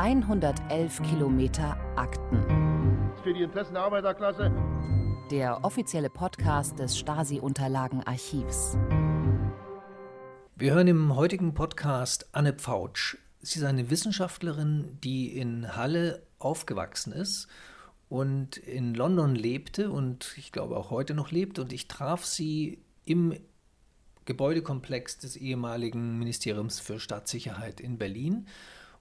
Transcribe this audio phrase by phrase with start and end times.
[0.00, 2.42] 111 Kilometer Akten.
[3.22, 4.50] Für die Interessen der Arbeiterklasse.
[5.30, 8.78] Der offizielle Podcast des Stasi-Unterlagenarchivs.
[10.56, 13.18] Wir hören im heutigen Podcast Anne Pfautsch.
[13.42, 17.46] Sie ist eine Wissenschaftlerin, die in Halle aufgewachsen ist
[18.08, 21.58] und in London lebte und ich glaube auch heute noch lebt.
[21.58, 23.34] Und ich traf sie im
[24.24, 28.46] Gebäudekomplex des ehemaligen Ministeriums für Staatssicherheit in Berlin.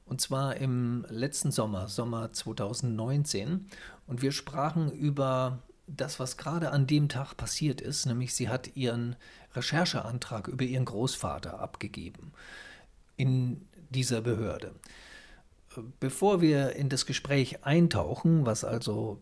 [0.09, 3.67] Und zwar im letzten Sommer, Sommer 2019.
[4.07, 8.75] Und wir sprachen über das, was gerade an dem Tag passiert ist, nämlich sie hat
[8.75, 9.15] ihren
[9.53, 12.31] Rechercheantrag über ihren Großvater abgegeben
[13.17, 14.73] in dieser Behörde.
[15.99, 19.21] Bevor wir in das Gespräch eintauchen, was also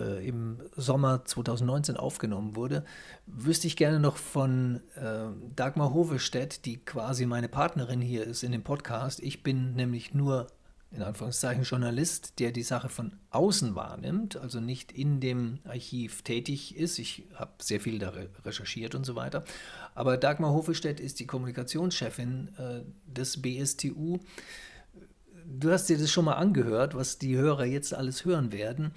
[0.00, 2.84] äh, im Sommer 2019 aufgenommen wurde,
[3.26, 8.52] wüsste ich gerne noch von äh, Dagmar Hovestedt, die quasi meine Partnerin hier ist in
[8.52, 9.20] dem Podcast.
[9.20, 10.46] Ich bin nämlich nur
[10.92, 16.76] in Anführungszeichen Journalist, der die Sache von außen wahrnimmt, also nicht in dem Archiv tätig
[16.76, 16.98] ist.
[16.98, 18.12] Ich habe sehr viel da
[18.44, 19.44] recherchiert und so weiter.
[19.94, 24.18] Aber Dagmar Hofestedt ist die Kommunikationschefin äh, des BSTU.
[25.46, 28.92] Du hast dir das schon mal angehört, was die Hörer jetzt alles hören werden.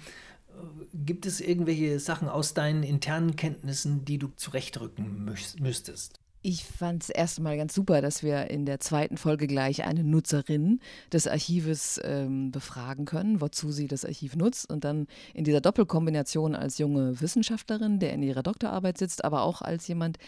[0.92, 5.24] Gibt es irgendwelche Sachen aus deinen internen Kenntnissen, die du zurechtrücken
[5.60, 6.20] müsstest?
[6.46, 10.78] Ich fand es erstmal ganz super, dass wir in der zweiten Folge gleich eine Nutzerin
[11.10, 14.70] des Archives ähm, befragen können, wozu sie das Archiv nutzt.
[14.70, 19.62] Und dann in dieser Doppelkombination als junge Wissenschaftlerin, der in ihrer Doktorarbeit sitzt, aber auch
[19.62, 20.18] als jemand,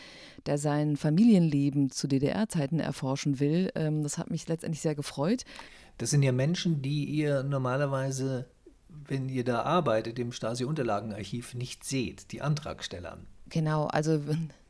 [0.46, 3.70] der sein Familienleben zu DDR-Zeiten erforschen will.
[3.74, 5.44] Ähm, das hat mich letztendlich sehr gefreut.
[5.98, 8.46] Das sind ja Menschen, die ihr normalerweise
[9.08, 13.18] wenn ihr da arbeitet im Stasi-Unterlagenarchiv, nicht seht, die Antragsteller.
[13.48, 14.20] Genau, also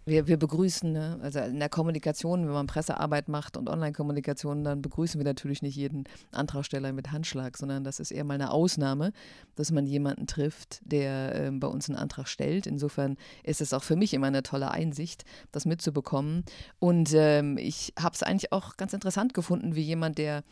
[0.09, 1.19] wir, wir begrüßen, ne?
[1.20, 5.75] also in der Kommunikation, wenn man Pressearbeit macht und Online-Kommunikation, dann begrüßen wir natürlich nicht
[5.75, 9.12] jeden Antragsteller mit Handschlag, sondern das ist eher mal eine Ausnahme,
[9.57, 12.68] dass man jemanden trifft, der äh, bei uns einen Antrag stellt.
[12.68, 16.45] Insofern ist es auch für mich immer eine tolle Einsicht, das mitzubekommen.
[16.79, 20.45] Und ähm, ich habe es eigentlich auch ganz interessant gefunden, wie jemand, der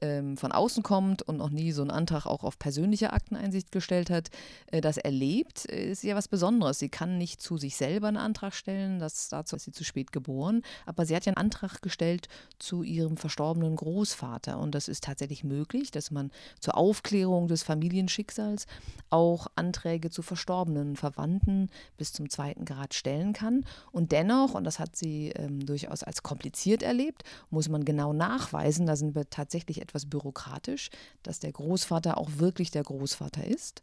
[0.00, 4.10] ähm, von außen kommt und noch nie so einen Antrag auch auf persönliche Akteneinsicht gestellt
[4.10, 4.30] hat,
[4.70, 6.78] äh, das erlebt, ist ja was Besonderes.
[6.78, 10.12] Sie kann nicht zu sich selber einen Antrag stellen, das, dazu ist sie zu spät
[10.12, 12.28] geboren, aber sie hat ja einen Antrag gestellt
[12.58, 18.66] zu ihrem verstorbenen Großvater und das ist tatsächlich möglich, dass man zur Aufklärung des Familienschicksals
[19.10, 24.78] auch Anträge zu verstorbenen Verwandten bis zum zweiten Grad stellen kann und dennoch, und das
[24.78, 29.80] hat sie ähm, durchaus als kompliziert erlebt, muss man genau nachweisen, da sind wir tatsächlich
[29.80, 30.90] etwas bürokratisch,
[31.22, 33.82] dass der Großvater auch wirklich der Großvater ist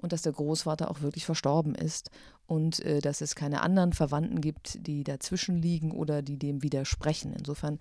[0.00, 2.10] und dass der Großvater auch wirklich verstorben ist
[2.46, 7.32] und äh, dass es keine anderen Verwandten gibt, die dazwischen liegen oder die dem widersprechen.
[7.32, 7.78] Insofern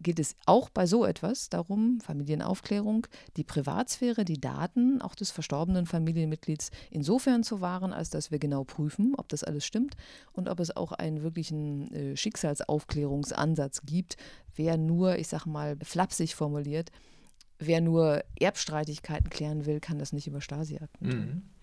[0.00, 3.06] geht es auch bei so etwas darum, Familienaufklärung,
[3.36, 8.64] die Privatsphäre, die Daten auch des verstorbenen Familienmitglieds insofern zu wahren, als dass wir genau
[8.64, 9.96] prüfen, ob das alles stimmt
[10.32, 14.16] und ob es auch einen wirklichen äh, Schicksalsaufklärungsansatz gibt,
[14.54, 16.90] wer nur, ich sage mal, flapsig formuliert,
[17.58, 21.20] wer nur Erbstreitigkeiten klären will, kann das nicht über Stasi-Akten tun.
[21.20, 21.55] Mhm.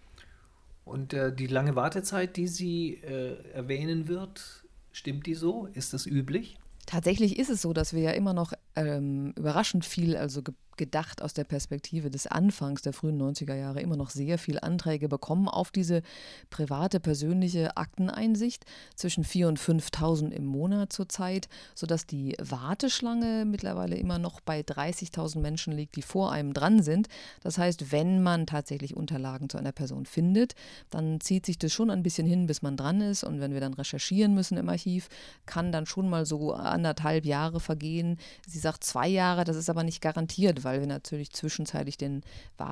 [0.86, 5.68] Und äh, die lange Wartezeit, die sie äh, erwähnen wird, stimmt die so?
[5.74, 6.58] Ist das üblich?
[6.86, 10.42] Tatsächlich ist es so, dass wir ja immer noch ähm, überraschend viel, also
[10.78, 15.07] gedacht aus der Perspektive des Anfangs der frühen 90er Jahre, immer noch sehr viele Anträge
[15.09, 16.01] bekommen auf diese
[16.50, 24.19] private, persönliche Akteneinsicht zwischen 4.000 und 5.000 im Monat zurzeit, sodass die Warteschlange mittlerweile immer
[24.19, 27.07] noch bei 30.000 Menschen liegt, die vor einem dran sind.
[27.41, 30.55] Das heißt, wenn man tatsächlich Unterlagen zu einer Person findet,
[30.90, 33.23] dann zieht sich das schon ein bisschen hin, bis man dran ist.
[33.23, 35.09] Und wenn wir dann recherchieren müssen im Archiv,
[35.45, 38.17] kann dann schon mal so anderthalb Jahre vergehen.
[38.47, 42.22] Sie sagt zwei Jahre, das ist aber nicht garantiert, weil wir natürlich zwischenzeitlich den,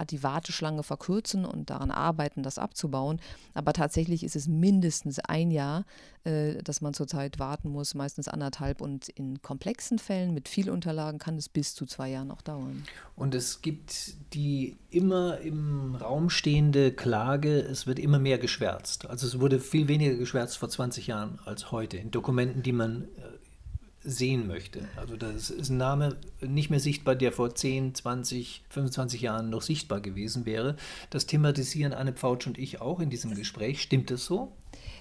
[0.09, 3.19] die Warteschlange verkürzen und daran arbeiten, das abzubauen.
[3.53, 5.85] Aber tatsächlich ist es mindestens ein Jahr,
[6.23, 8.81] äh, dass man zurzeit warten muss, meistens anderthalb.
[8.81, 12.83] Und in komplexen Fällen mit viel Unterlagen kann es bis zu zwei Jahren auch dauern.
[13.15, 19.09] Und es gibt die immer im Raum stehende Klage, es wird immer mehr geschwärzt.
[19.09, 23.07] Also es wurde viel weniger geschwärzt vor 20 Jahren als heute in Dokumenten, die man
[24.03, 24.87] sehen möchte.
[24.95, 29.61] Also das ist ein Name nicht mehr sichtbar, der vor 10, 20, 25 Jahren noch
[29.61, 30.75] sichtbar gewesen wäre.
[31.09, 33.81] Das thematisieren Anne Pfautsch und ich auch in diesem Gespräch.
[33.81, 34.51] Stimmt das so?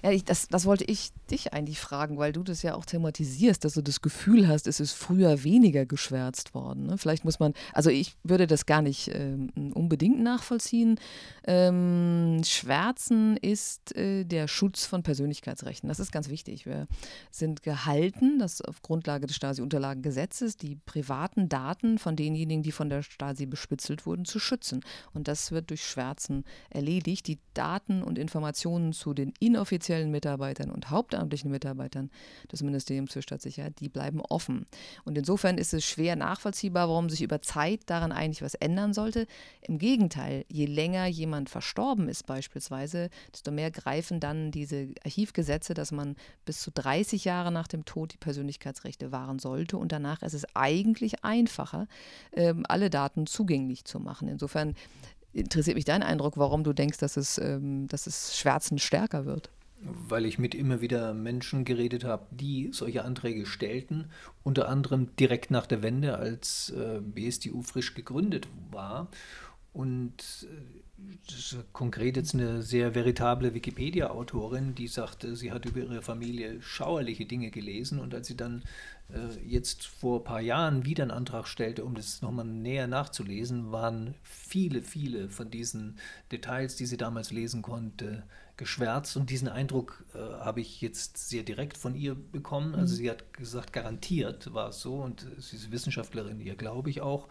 [0.03, 3.63] Ja, ich, das, das wollte ich dich eigentlich fragen, weil du das ja auch thematisierst,
[3.63, 6.87] dass du das Gefühl hast, es ist früher weniger geschwärzt worden.
[6.87, 6.97] Ne?
[6.97, 10.99] Vielleicht muss man, also ich würde das gar nicht ähm, unbedingt nachvollziehen.
[11.45, 15.87] Ähm, Schwärzen ist äh, der Schutz von Persönlichkeitsrechten.
[15.87, 16.65] Das ist ganz wichtig.
[16.65, 16.87] Wir
[17.29, 23.03] sind gehalten, dass auf Grundlage des Stasi-Unterlagengesetzes die privaten Daten von denjenigen, die von der
[23.03, 24.81] Stasi bespitzelt wurden, zu schützen.
[25.13, 27.27] Und das wird durch Schwärzen erledigt.
[27.27, 32.09] Die Daten und Informationen zu den inoffiziellen offiziellen Mitarbeitern und hauptamtlichen Mitarbeitern
[32.49, 34.65] des Ministeriums für Staatssicherheit, die bleiben offen.
[35.03, 39.27] Und insofern ist es schwer nachvollziehbar, warum sich über Zeit daran eigentlich was ändern sollte.
[39.61, 45.91] Im Gegenteil, je länger jemand verstorben ist beispielsweise, desto mehr greifen dann diese Archivgesetze, dass
[45.91, 46.15] man
[46.45, 49.77] bis zu 30 Jahre nach dem Tod die Persönlichkeitsrechte wahren sollte.
[49.77, 51.87] Und danach ist es eigentlich einfacher,
[52.31, 54.29] ähm, alle Daten zugänglich zu machen.
[54.29, 54.73] Insofern
[55.33, 59.49] interessiert mich dein Eindruck, warum du denkst, dass es, ähm, dass es Schwärzen stärker wird
[59.83, 64.09] weil ich mit immer wieder Menschen geredet habe, die solche Anträge stellten,
[64.43, 69.09] unter anderem direkt nach der Wende, als äh, BSDU frisch gegründet war.
[69.73, 70.81] Und äh,
[71.71, 77.51] konkret jetzt eine sehr veritable Wikipedia-Autorin, die sagte, sie hat über ihre Familie schauerliche Dinge
[77.51, 78.63] gelesen und als sie dann
[79.09, 83.71] äh, jetzt vor ein paar Jahren wieder einen Antrag stellte, um das nochmal näher nachzulesen,
[83.71, 85.97] waren viele, viele von diesen
[86.31, 88.23] Details, die sie damals lesen konnte,
[88.61, 92.75] geschwärzt und diesen Eindruck äh, habe ich jetzt sehr direkt von ihr bekommen.
[92.75, 92.97] Also mhm.
[92.97, 97.27] sie hat gesagt, garantiert war es so und sie ist Wissenschaftlerin, ihr glaube ich auch.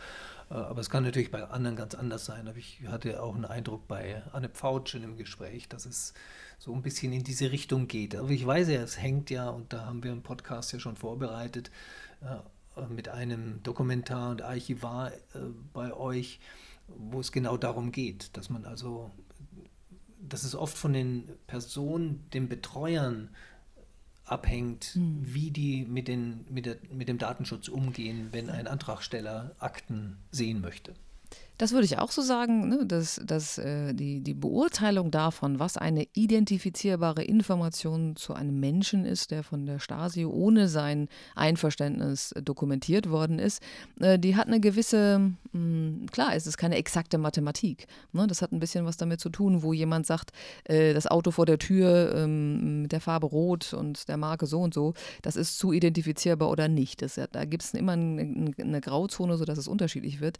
[0.50, 2.49] Äh, aber es kann natürlich bei anderen ganz anders sein.
[2.49, 6.15] Aber ich hatte auch einen Eindruck bei Anne Pfautsch in dem Gespräch, dass es
[6.59, 8.17] so ein bisschen in diese Richtung geht.
[8.17, 10.97] Aber ich weiß ja, es hängt ja, und da haben wir einen Podcast ja schon
[10.97, 11.71] vorbereitet,
[12.23, 15.38] äh, mit einem Dokumentar und Archivar äh,
[15.73, 16.41] bei euch,
[16.88, 19.12] wo es genau darum geht, dass man also
[20.28, 23.31] dass es oft von den Personen, den Betreuern
[24.25, 25.22] abhängt, mhm.
[25.22, 30.61] wie die mit, den, mit, der, mit dem Datenschutz umgehen, wenn ein Antragsteller Akten sehen
[30.61, 30.94] möchte.
[31.61, 35.77] Das würde ich auch so sagen, ne, dass, dass äh, die, die Beurteilung davon, was
[35.77, 43.11] eine identifizierbare Information zu einem Menschen ist, der von der Stasi ohne sein Einverständnis dokumentiert
[43.11, 43.62] worden ist,
[44.01, 47.89] äh, die hat eine gewisse, mh, hm, klar, es ist keine exakte Mathematik.
[48.15, 50.31] Ne, das hat ein bisschen was damit zu tun, wo jemand sagt,
[50.65, 54.62] äh, das Auto vor der Tür ähm, mit der Farbe Rot und der Marke so
[54.62, 57.03] und so, das ist zu identifizierbar oder nicht.
[57.03, 60.39] Das, da gibt es immer eine, eine Grauzone, sodass es unterschiedlich wird.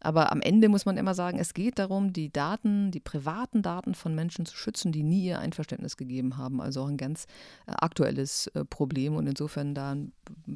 [0.00, 3.94] Aber am Ende muss man immer sagen, es geht darum, die Daten, die privaten Daten
[3.94, 6.60] von Menschen zu schützen, die nie ihr Einverständnis gegeben haben.
[6.60, 7.26] Also auch ein ganz
[7.66, 10.12] äh, aktuelles äh, Problem und insofern da ein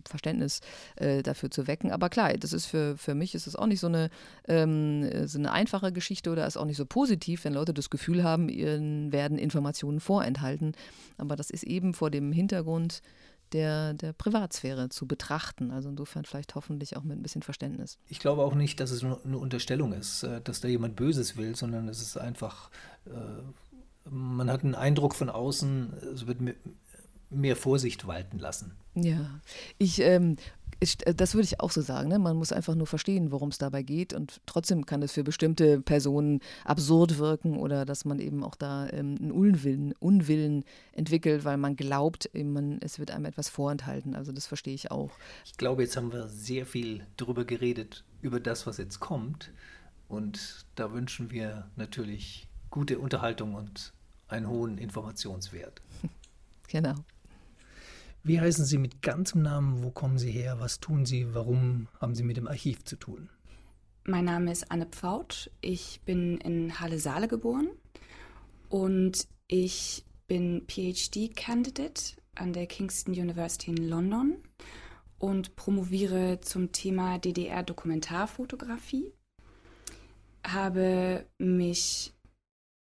[0.07, 0.61] Verständnis
[0.97, 1.91] äh, dafür zu wecken.
[1.91, 4.11] Aber klar, das ist für, für mich ist es auch nicht so eine,
[4.49, 8.23] ähm, so eine einfache Geschichte oder ist auch nicht so positiv, wenn Leute das Gefühl
[8.23, 10.73] haben, ihnen werden Informationen vorenthalten.
[11.17, 13.01] Aber das ist eben vor dem Hintergrund,
[13.55, 15.71] der, der Privatsphäre zu betrachten.
[15.71, 17.99] Also insofern vielleicht hoffentlich auch mit ein bisschen Verständnis.
[18.09, 21.37] Ich glaube auch nicht, dass es nur eine Unterstellung ist, äh, dass da jemand Böses
[21.37, 22.69] will, sondern es ist einfach,
[23.07, 26.39] äh, man hat einen Eindruck von außen, es wird
[27.31, 28.73] mehr Vorsicht walten lassen.
[28.95, 29.41] Ja,
[29.79, 30.64] ich ähm, äh,
[31.17, 32.09] das würde ich auch so sagen.
[32.09, 32.19] Ne?
[32.19, 34.13] Man muss einfach nur verstehen, worum es dabei geht.
[34.13, 38.89] Und trotzdem kann es für bestimmte Personen absurd wirken oder dass man eben auch da
[38.91, 44.15] ähm, einen Unwillen, Unwillen entwickelt, weil man glaubt, man, es wird einem etwas vorenthalten.
[44.15, 45.11] Also das verstehe ich auch.
[45.45, 49.53] Ich glaube, jetzt haben wir sehr viel darüber geredet, über das, was jetzt kommt.
[50.09, 53.93] Und da wünschen wir natürlich gute Unterhaltung und
[54.29, 55.81] einen hohen Informationswert.
[56.67, 56.95] Genau.
[58.27, 59.83] Wie heißen Sie mit ganzem Namen?
[59.85, 60.59] Wo kommen Sie her?
[60.59, 61.35] Was tun Sie?
[61.35, 63.29] Warum haben Sie mit dem Archiv zu tun?
[64.05, 65.51] Mein Name ist Anne Pfautsch.
[65.61, 67.69] Ich bin in Halle-Saale geboren
[68.71, 74.39] und ich bin PhD-Candidate an der Kingston University in London
[75.19, 79.13] und promoviere zum Thema DDR-Dokumentarfotografie.
[80.47, 82.15] Habe mich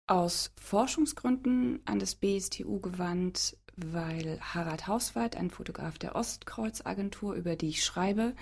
[0.07, 7.69] aus Forschungsgründen an das BSTU gewandt, weil Harald Hauswald, ein Fotograf der Ostkreuz-Agentur, über die
[7.69, 8.35] ich schreibe,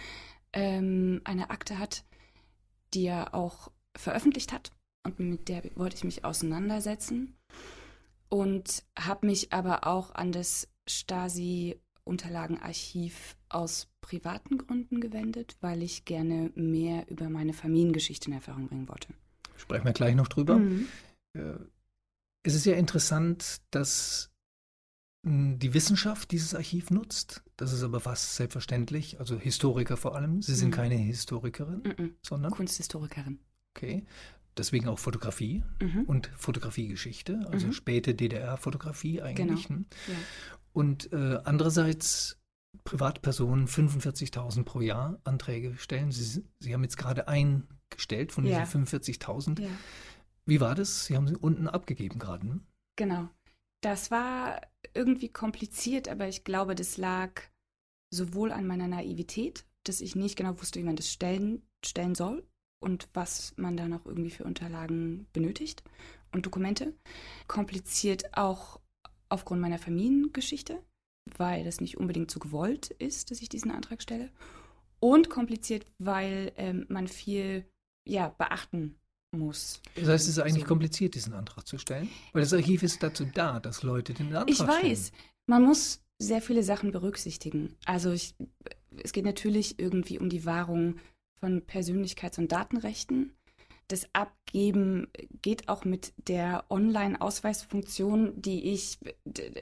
[0.54, 2.06] ähm, eine Akte hat,
[2.94, 4.72] die er auch veröffentlicht hat
[5.06, 7.36] und mit der wollte ich mich auseinandersetzen
[8.30, 16.52] und habe mich aber auch an das Stasi-Unterlagenarchiv aus privaten Gründen gewendet, weil ich gerne
[16.56, 19.10] mehr über meine Familiengeschichte in Erfahrung bringen wollte.
[19.58, 20.58] Sprechen wir gleich noch drüber.
[20.58, 20.88] Mhm.
[21.34, 21.54] Äh,
[22.44, 24.32] es ist ja interessant, dass
[25.28, 27.44] die Wissenschaft dieses Archiv nutzt.
[27.58, 29.20] Das ist aber fast selbstverständlich.
[29.20, 30.42] Also Historiker vor allem.
[30.44, 30.74] Sie sind mhm.
[30.74, 32.16] keine Historikerin, mhm.
[32.22, 33.40] sondern Kunsthistorikerin.
[33.76, 34.06] Okay.
[34.58, 36.04] deswegen auch Fotografie Mhm.
[36.04, 37.74] und Fotografiegeschichte, also Mhm.
[37.74, 39.68] späte DDR-Fotografie eigentlich.
[39.68, 39.80] Genau.
[39.80, 39.86] ne?
[40.08, 40.14] Ja.
[40.72, 42.38] Und äh, andererseits
[42.86, 46.12] Privatpersonen 45.000 pro Jahr Anträge stellen.
[46.14, 48.60] Sie, Sie haben jetzt gerade eingestellt von Ja.
[48.62, 49.60] diesen 45.000.
[49.62, 49.68] ja.
[50.46, 51.06] Wie war das?
[51.06, 52.46] Sie haben sie unten abgegeben gerade.
[52.48, 52.60] Ne?
[52.96, 53.28] Genau.
[53.86, 54.62] Das war
[54.96, 57.40] irgendwie kompliziert, aber ich glaube, das lag
[58.10, 62.48] sowohl an meiner Naivität, dass ich nicht genau wusste, wie man das stellen, stellen soll
[62.80, 65.84] und was man da noch irgendwie für Unterlagen benötigt
[66.32, 66.96] und Dokumente.
[67.48, 68.80] Kompliziert auch
[69.30, 70.82] aufgrund meiner Familiengeschichte,
[71.38, 74.32] weil das nicht unbedingt so gewollt ist, dass ich diesen Antrag stelle.
[75.00, 77.70] Und kompliziert, weil ähm, man viel
[78.04, 78.98] ja, beachten
[79.38, 79.82] muss.
[79.96, 80.68] Das heißt, es ist eigentlich So.
[80.70, 82.10] kompliziert, diesen Antrag zu stellen.
[82.34, 84.70] Weil das Archiv ist dazu da, dass Leute den Antrag Ich stellen.
[84.70, 85.12] weiß,
[85.48, 87.76] man muss sehr viele Sachen berücksichtigen.
[87.86, 88.34] Also ich,
[89.04, 90.96] es geht natürlich irgendwie um die Wahrung
[91.40, 93.34] von Persönlichkeits- und Datenrechten.
[93.90, 95.08] Das Abgeben
[95.44, 98.98] geht auch mit der Online-Ausweisfunktion, die ich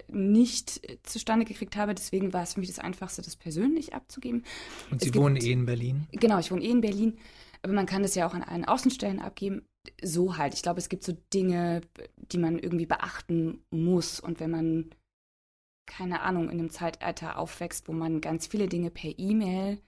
[0.07, 1.93] nicht zustande gekriegt habe.
[1.93, 4.43] Deswegen war es für mich das Einfachste, das persönlich abzugeben.
[4.91, 6.07] Und es Sie gibt- wohnen eh in Berlin.
[6.11, 7.17] Genau, ich wohne eh in Berlin,
[7.63, 9.65] aber man kann das ja auch an allen Außenstellen abgeben.
[10.01, 10.53] So halt.
[10.53, 11.81] Ich glaube, es gibt so Dinge,
[12.17, 14.19] die man irgendwie beachten muss.
[14.19, 14.89] Und wenn man,
[15.85, 19.81] keine Ahnung, in einem Zeitalter aufwächst, wo man ganz viele Dinge per E-Mail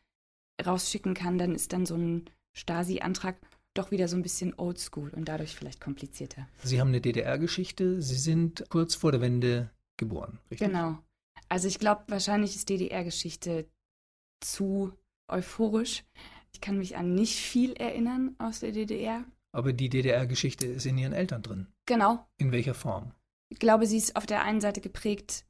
[0.66, 3.38] rausschicken kann, dann ist dann so ein Stasi-Antrag
[3.74, 6.48] doch wieder so ein bisschen oldschool und dadurch vielleicht komplizierter.
[6.64, 8.02] Sie haben eine DDR-Geschichte.
[8.02, 10.70] Sie sind kurz vor der Wende geboren, richtig?
[10.70, 10.98] Genau.
[11.50, 13.68] Also ich glaube, wahrscheinlich ist DDR-Geschichte
[14.40, 14.94] zu
[15.28, 16.06] euphorisch.
[16.56, 19.26] Ich kann mich an nicht viel erinnern aus der DDR.
[19.52, 21.68] Aber die DDR-Geschichte ist in Ihren Eltern drin.
[21.86, 22.26] Genau.
[22.38, 23.12] In welcher Form?
[23.50, 25.46] Ich glaube, sie ist auf der einen Seite geprägt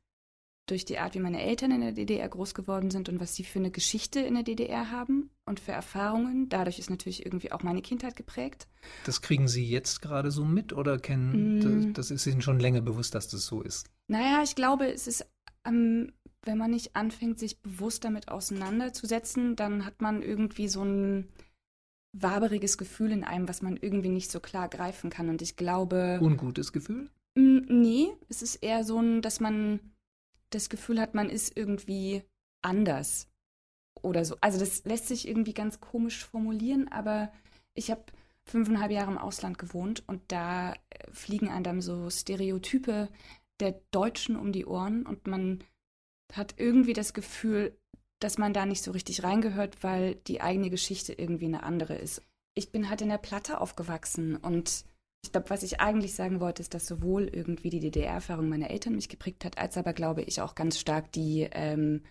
[0.67, 3.43] durch die Art, wie meine Eltern in der DDR groß geworden sind und was sie
[3.43, 6.49] für eine Geschichte in der DDR haben und für Erfahrungen.
[6.49, 8.67] Dadurch ist natürlich irgendwie auch meine Kindheit geprägt.
[9.05, 11.93] Das kriegen Sie jetzt gerade so mit oder kennen, Mm.
[11.93, 13.91] das, das ist Ihnen schon länger bewusst, dass das so ist?
[14.07, 15.23] Naja, ich glaube, es ist,
[15.67, 16.13] ähm,
[16.45, 21.27] wenn man nicht anfängt, sich bewusst damit auseinanderzusetzen, dann hat man irgendwie so ein
[22.13, 25.29] waberiges Gefühl in einem, was man irgendwie nicht so klar greifen kann.
[25.29, 26.19] Und ich glaube.
[26.21, 27.09] Ungutes Gefühl?
[27.35, 29.79] Nee, es ist eher so ein, dass man
[30.51, 32.23] das Gefühl hat, man ist irgendwie
[32.61, 33.27] anders
[34.01, 34.37] oder so.
[34.39, 37.31] Also das lässt sich irgendwie ganz komisch formulieren, aber
[37.73, 38.03] ich habe
[38.45, 40.75] fünfeinhalb Jahre im Ausland gewohnt und da äh,
[41.11, 43.09] fliegen einem dann so Stereotype
[43.59, 45.63] der Deutschen um die Ohren und man
[46.33, 47.77] hat irgendwie das Gefühl,
[48.19, 52.21] dass man da nicht so richtig reingehört, weil die eigene Geschichte irgendwie eine andere ist.
[52.55, 54.85] Ich bin halt in der Platte aufgewachsen und
[55.23, 58.95] ich glaube, was ich eigentlich sagen wollte, ist, dass sowohl irgendwie die DDR-Erfahrung meiner Eltern
[58.95, 62.03] mich geprägt hat, als aber, glaube ich, auch ganz stark die ähm,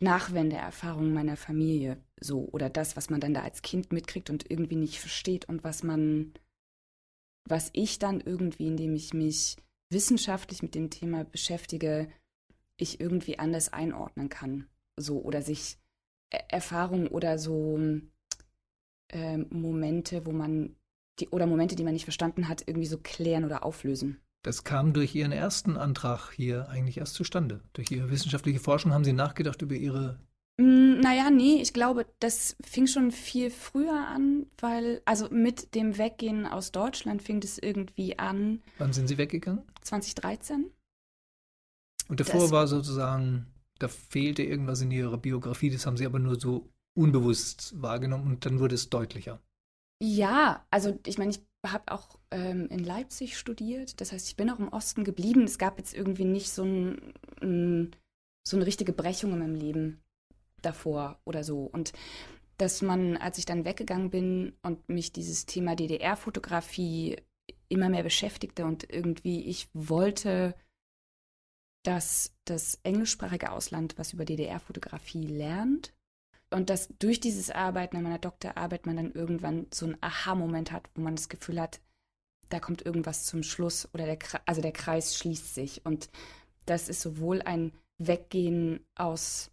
[0.00, 4.76] Nachwendeerfahrung meiner Familie so oder das, was man dann da als Kind mitkriegt und irgendwie
[4.76, 6.32] nicht versteht und was man,
[7.48, 9.56] was ich dann irgendwie, indem ich mich
[9.90, 12.08] wissenschaftlich mit dem Thema beschäftige,
[12.76, 14.66] ich irgendwie anders einordnen kann.
[14.96, 15.78] So oder sich
[16.30, 17.78] Er- Erfahrungen oder so
[19.10, 20.76] ähm, Momente, wo man
[21.20, 24.20] die, oder Momente, die man nicht verstanden hat, irgendwie so klären oder auflösen.
[24.42, 27.62] Das kam durch Ihren ersten Antrag hier eigentlich erst zustande.
[27.72, 30.18] Durch Ihre wissenschaftliche Forschung haben Sie nachgedacht über Ihre.
[30.58, 35.96] Mm, Naja, nee, ich glaube, das fing schon viel früher an, weil, also mit dem
[35.98, 39.62] Weggehen aus Deutschland fing das irgendwie an, Wann sind Sie weggegangen?
[39.82, 40.70] 2013.
[42.08, 43.46] Und davor Das- war sozusagen,
[43.78, 48.46] da fehlte irgendwas in Ihrer Biografie, das haben Sie aber nur so unbewusst wahrgenommen und
[48.46, 49.40] dann wurde es deutlicher.
[50.02, 54.50] Ja, also ich meine, ich habe auch ähm, in Leipzig studiert, das heißt, ich bin
[54.50, 55.44] auch im Osten geblieben.
[55.44, 57.96] Es gab jetzt irgendwie nicht so, ein, ein,
[58.46, 60.00] so eine richtige Brechung in meinem Leben
[60.62, 61.64] davor oder so.
[61.64, 61.92] Und
[62.58, 67.16] dass man, als ich dann weggegangen bin und mich dieses Thema DDR-Fotografie
[67.68, 70.54] immer mehr beschäftigte und irgendwie ich wollte,
[71.84, 75.92] dass das englischsprachige Ausland was über DDR-Fotografie lernt
[76.50, 80.88] und dass durch dieses Arbeiten an meiner Doktorarbeit man dann irgendwann so einen Aha-Moment hat,
[80.94, 81.80] wo man das Gefühl hat,
[82.48, 85.84] da kommt irgendwas zum Schluss oder der, also der Kreis schließt sich.
[85.84, 86.10] Und
[86.66, 89.50] das ist sowohl ein Weggehen aus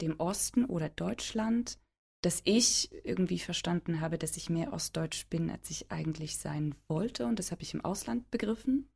[0.00, 1.78] dem Osten oder Deutschland,
[2.22, 7.26] dass ich irgendwie verstanden habe, dass ich mehr ostdeutsch bin, als ich eigentlich sein wollte.
[7.26, 8.88] Und das habe ich im Ausland begriffen.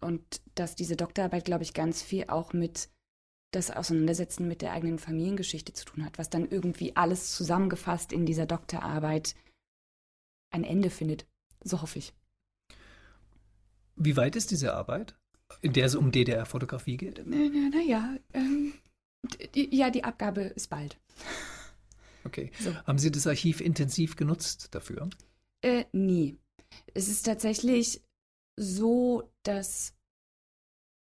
[0.00, 2.88] Und dass diese Doktorarbeit, glaube ich, ganz viel auch mit
[3.52, 8.24] das Auseinandersetzen mit der eigenen Familiengeschichte zu tun hat, was dann irgendwie alles zusammengefasst in
[8.24, 9.34] dieser Doktorarbeit
[10.52, 11.26] ein Ende findet.
[11.62, 12.14] So hoffe ich.
[13.96, 15.16] Wie weit ist diese Arbeit,
[15.60, 17.26] in der es um DDR-Fotografie geht?
[17.26, 18.74] Naja, ähm,
[19.56, 20.96] die, ja, die Abgabe ist bald.
[22.24, 22.50] Okay.
[22.58, 22.74] So.
[22.86, 25.08] Haben Sie das Archiv intensiv genutzt dafür?
[25.62, 26.38] Äh, nie.
[26.94, 28.02] Es ist tatsächlich
[28.56, 29.94] so, dass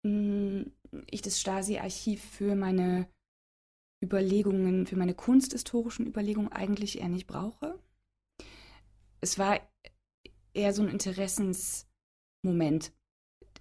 [0.04, 0.66] mh,
[1.10, 3.08] ich das Stasi-Archiv für meine
[4.04, 7.80] Überlegungen, für meine kunsthistorischen Überlegungen eigentlich eher nicht brauche.
[9.22, 9.60] Es war
[10.54, 11.88] eher so ein Interessensmoment,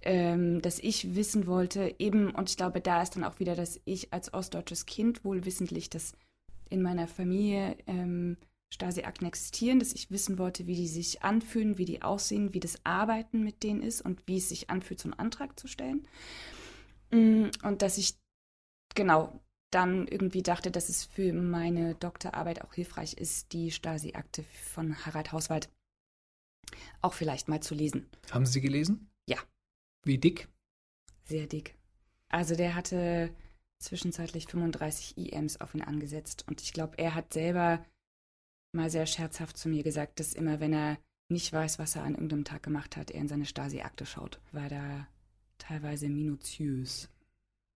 [0.03, 3.81] ähm, dass ich wissen wollte, eben, und ich glaube, da ist dann auch wieder, dass
[3.85, 6.13] ich als ostdeutsches Kind wohl wissentlich, dass
[6.69, 8.37] in meiner Familie ähm,
[8.73, 12.83] Stasi-Akten existieren, dass ich wissen wollte, wie die sich anfühlen, wie die aussehen, wie das
[12.83, 16.07] Arbeiten mit denen ist und wie es sich anfühlt, so einen Antrag zu stellen.
[17.11, 18.15] Mm, und dass ich
[18.93, 19.39] genau
[19.71, 25.31] dann irgendwie dachte, dass es für meine Doktorarbeit auch hilfreich ist, die Stasi-Akte von Harald
[25.31, 25.69] Hauswald
[27.01, 28.09] auch vielleicht mal zu lesen.
[28.31, 29.09] Haben Sie sie gelesen?
[29.27, 29.37] Ja.
[30.03, 30.47] Wie dick?
[31.23, 31.75] Sehr dick.
[32.29, 33.33] Also der hatte
[33.79, 37.85] zwischenzeitlich 35 IMs auf ihn angesetzt und ich glaube, er hat selber
[38.73, 40.97] mal sehr scherzhaft zu mir gesagt, dass immer, wenn er
[41.29, 44.69] nicht weiß, was er an irgendeinem Tag gemacht hat, er in seine Stasi-Akte schaut, weil
[44.69, 45.07] da
[45.57, 47.09] teilweise minutiös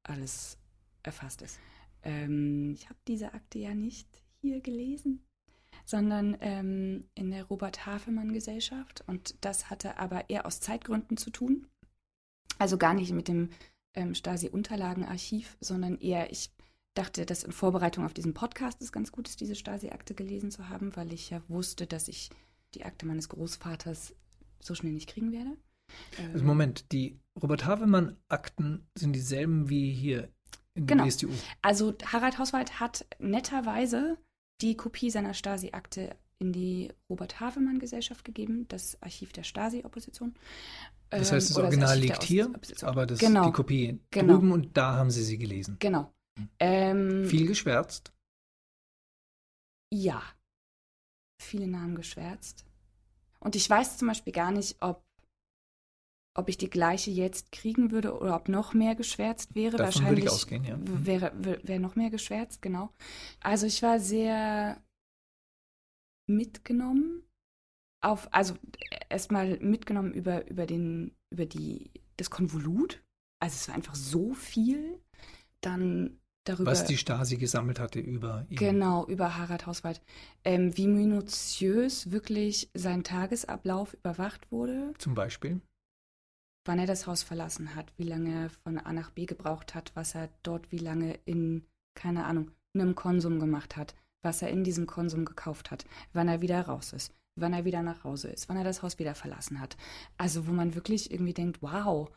[0.03, 0.58] alles
[1.03, 1.60] erfasst ist.
[2.03, 4.08] Ähm, ich habe diese Akte ja nicht
[4.41, 5.24] hier gelesen,
[5.86, 9.03] sondern ähm, in der Robert-Havemann-Gesellschaft.
[9.08, 11.67] Und das hatte aber eher aus Zeitgründen zu tun.
[12.58, 13.50] Also gar nicht mit dem
[13.93, 16.51] ähm, Stasi-Unterlagenarchiv, sondern eher, ich
[16.93, 20.69] dachte, dass in Vorbereitung auf diesen Podcast es ganz gut ist, diese Stasi-Akte gelesen zu
[20.69, 22.29] haben, weil ich ja wusste, dass ich
[22.74, 24.13] die Akte meines Großvaters
[24.60, 25.57] so schnell nicht kriegen werde.
[26.33, 30.29] Also Moment, die Robert Havemann-Akten sind dieselben wie hier
[30.74, 31.03] in Genau.
[31.03, 31.29] der BSTU.
[31.62, 34.17] Also Harald Hauswald hat netterweise
[34.62, 40.33] die Kopie seiner Stasi-Akte in die Robert-Havemann-Gesellschaft gegeben, das Archiv der Stasi-Opposition.
[41.10, 43.45] Das Ähm, heißt, das Original der liegt hier, aber das, Genau.
[43.45, 44.33] die Kopie Genau.
[44.33, 45.77] drüben und da haben Sie sie gelesen.
[45.79, 46.12] Genau.
[46.60, 48.12] Ähm, Viel geschwärzt.
[49.93, 50.21] Ja.
[51.41, 52.65] Viele Namen geschwärzt.
[53.39, 55.03] Und ich weiß zum Beispiel gar nicht, ob,
[56.38, 59.77] ob ich die gleiche jetzt kriegen würde oder ob noch mehr geschwärzt wäre.
[59.77, 60.77] Davon würde Wahrscheinlich ich ausgehen, ja.
[60.79, 62.89] Wäre, wär- wäre noch mehr geschwärzt, genau.
[63.41, 64.81] Also ich war sehr
[66.27, 67.23] mitgenommen
[68.01, 68.55] auf, also
[69.09, 73.03] erstmal mitgenommen über, über den, über die, das Konvolut.
[73.39, 74.99] Also es war einfach so viel.
[75.61, 76.71] Dann darüber.
[76.71, 78.57] Was die Stasi gesammelt hatte über ihn.
[78.57, 80.01] Genau, über Harald Hauswald.
[80.43, 85.62] Ähm, wie minutiös wirklich sein Tagesablauf überwacht wurde, Zum Beispiel.
[86.65, 89.91] wann er das Haus verlassen hat, wie lange er von A nach B gebraucht hat,
[89.95, 94.63] was er dort wie lange in, keine Ahnung, einem Konsum gemacht hat, was er in
[94.63, 98.49] diesem Konsum gekauft hat, wann er wieder raus ist, wann er wieder nach Hause ist,
[98.49, 99.77] wann er das Haus wieder verlassen hat.
[100.17, 102.10] Also wo man wirklich irgendwie denkt, wow.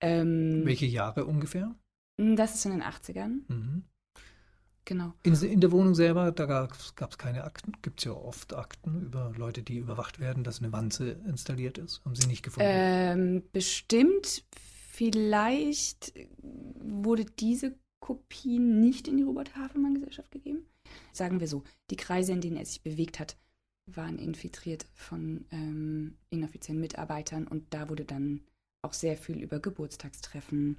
[0.00, 1.74] Ähm, Welche Jahre ungefähr?
[2.16, 3.84] das ist in den 80ern, Mhm.
[4.84, 5.12] genau.
[5.22, 7.72] In, in der Wohnung selber, da gab es keine Akten.
[7.82, 12.04] Gibt es ja oft Akten über Leute, die überwacht werden, dass eine Wanze installiert ist.
[12.04, 12.68] Haben Sie nicht gefunden?
[12.70, 14.44] Ähm, bestimmt,
[14.90, 16.12] vielleicht
[16.80, 17.76] wurde diese
[18.08, 20.64] Kopie nicht in die Robert-Havemann-Gesellschaft gegeben.
[21.12, 23.36] Sagen wir so, die Kreise, in denen er sich bewegt hat,
[23.84, 28.40] waren infiltriert von ähm, inoffiziellen Mitarbeitern und da wurde dann
[28.80, 30.78] auch sehr viel über Geburtstagstreffen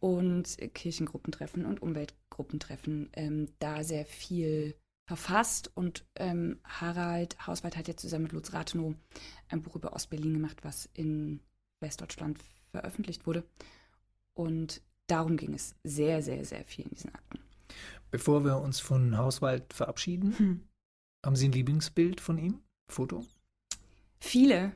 [0.00, 4.74] und Kirchengruppentreffen und Umweltgruppentreffen ähm, da sehr viel
[5.06, 8.96] verfasst und ähm, Harald Hauswald hat ja zusammen mit Lutz Rathenow
[9.48, 11.38] ein Buch über Ostberlin gemacht, was in
[11.78, 12.40] Westdeutschland
[12.72, 13.44] veröffentlicht wurde.
[14.32, 17.38] Und darum ging es sehr, sehr, sehr viel in diesen Akten.
[18.10, 20.68] Bevor wir uns von Hauswald verabschieden,
[21.24, 22.60] haben Sie ein Lieblingsbild von ihm?
[22.88, 23.24] Foto?
[24.20, 24.72] Viele.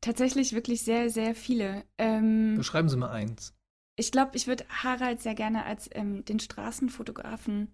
[0.00, 1.84] Tatsächlich wirklich sehr, sehr viele.
[1.98, 3.54] Ähm, Beschreiben Sie mal eins.
[3.96, 7.68] ich glaube, ich würde Harald sehr gerne als ähm, den Straßenfotografen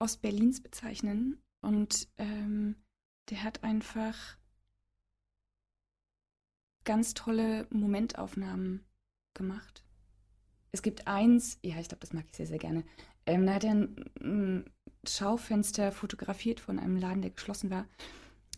[0.00, 1.38] Ostberlins bezeichnen.
[1.62, 2.76] Und ähm,
[3.30, 4.36] der hat einfach
[6.84, 8.84] ganz tolle Momentaufnahmen
[9.32, 9.82] gemacht.
[10.74, 12.82] Es gibt eins, ja, ich glaube, das mag ich sehr, sehr gerne.
[13.26, 14.64] Ähm, da hat er ein, ein
[15.06, 17.86] Schaufenster fotografiert von einem Laden, der geschlossen war.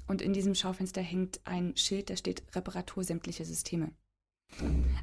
[0.06, 3.92] Und in diesem Schaufenster hängt ein Schild, da steht Reparatur sämtlicher Systeme.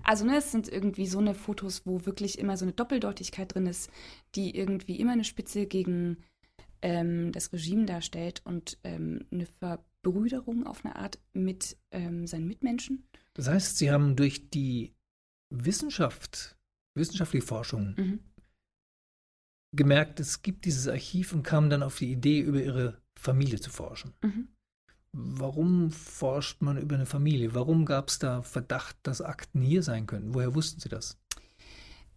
[0.04, 3.68] Also, ne, es sind irgendwie so eine Fotos, wo wirklich immer so eine Doppeldeutigkeit drin
[3.68, 3.92] ist,
[4.34, 6.18] die irgendwie immer eine Spitze gegen
[6.82, 13.08] ähm, das Regime darstellt und ähm, eine Verbrüderung auf eine Art mit ähm, seinen Mitmenschen.
[13.36, 14.96] Das heißt, Sie haben durch die
[15.52, 16.58] Wissenschaft,
[16.96, 18.20] wissenschaftliche Forschung Mhm.
[19.76, 23.70] gemerkt, es gibt dieses Archiv und kamen dann auf die Idee, über Ihre Familie zu
[23.70, 24.14] forschen.
[24.22, 24.50] Mhm.
[25.16, 27.54] Warum forscht man über eine Familie?
[27.54, 30.34] Warum gab es da Verdacht, dass Akten hier sein können?
[30.34, 31.20] Woher wussten Sie das?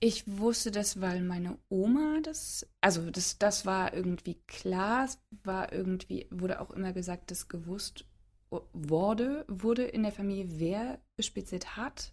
[0.00, 5.72] Ich wusste das, weil meine Oma das, also das, das war irgendwie klar, es war
[5.72, 8.04] irgendwie, wurde auch immer gesagt, dass gewusst
[8.72, 12.12] wurde, wurde in der Familie, wer bespitzelt hat.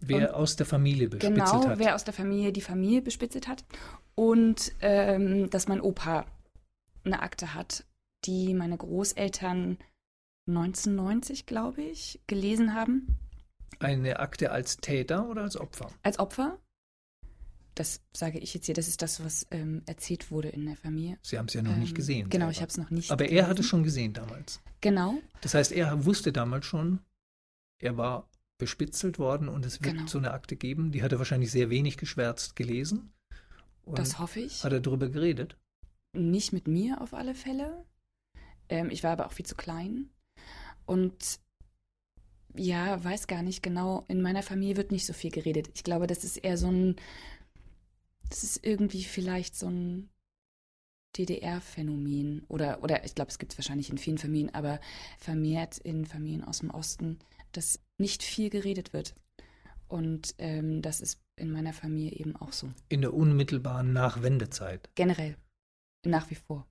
[0.00, 1.62] Wer aus der Familie bespitzelt genau, hat.
[1.62, 3.64] Genau, wer aus der Familie die Familie bespitzelt hat.
[4.14, 6.26] Und ähm, dass mein Opa
[7.04, 7.84] eine Akte hat,
[8.24, 9.78] die meine Großeltern
[10.48, 13.18] 1990, glaube ich, gelesen haben.
[13.78, 15.90] Eine Akte als Täter oder als Opfer?
[16.02, 16.58] Als Opfer.
[17.74, 21.18] Das sage ich jetzt hier, das ist das, was ähm, erzählt wurde in der Familie.
[21.22, 22.28] Sie haben es ja noch ähm, nicht gesehen.
[22.28, 22.52] Genau, selber.
[22.52, 23.44] ich habe es noch nicht Aber gelesen.
[23.44, 24.60] er hat es schon gesehen damals.
[24.80, 25.14] Genau.
[25.40, 27.00] Das heißt, er wusste damals schon,
[27.78, 28.28] er war
[28.60, 30.06] bespitzelt worden und es wird genau.
[30.06, 30.92] so eine Akte geben.
[30.92, 33.12] Die hat er wahrscheinlich sehr wenig geschwärzt gelesen.
[33.86, 34.62] das hoffe ich.
[34.62, 35.56] Hat er darüber geredet?
[36.12, 37.84] Nicht mit mir auf alle Fälle.
[38.68, 40.10] Ähm, ich war aber auch viel zu klein.
[40.86, 41.40] Und
[42.54, 44.04] ja, weiß gar nicht genau.
[44.08, 45.70] In meiner Familie wird nicht so viel geredet.
[45.74, 46.96] Ich glaube, das ist eher so ein.
[48.28, 50.08] Das ist irgendwie vielleicht so ein
[51.16, 52.44] DDR-Phänomen.
[52.48, 54.80] Oder, oder ich glaube, es gibt es wahrscheinlich in vielen Familien, aber
[55.18, 57.18] vermehrt in Familien aus dem Osten,
[57.52, 59.14] dass nicht viel geredet wird.
[59.88, 62.68] Und ähm, das ist in meiner Familie eben auch so.
[62.88, 64.88] In der unmittelbaren Nachwendezeit.
[64.94, 65.36] Generell.
[66.06, 66.66] Nach wie vor.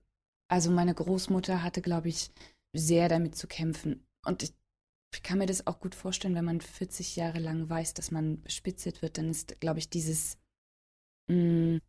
[0.48, 2.32] Also meine Großmutter hatte, glaube ich,
[2.74, 4.06] sehr damit zu kämpfen.
[4.26, 4.54] Und ich,
[5.14, 8.42] ich, kann mir das auch gut vorstellen, wenn man 40 Jahre lang weiß, dass man
[8.42, 10.38] bespitzelt wird, dann ist, glaube ich, dieses,
[11.28, 11.82] mh, mm,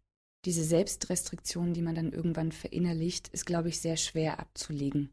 [0.45, 5.11] diese Selbstrestriktion, die man dann irgendwann verinnerlicht, ist, glaube ich, sehr schwer abzulegen.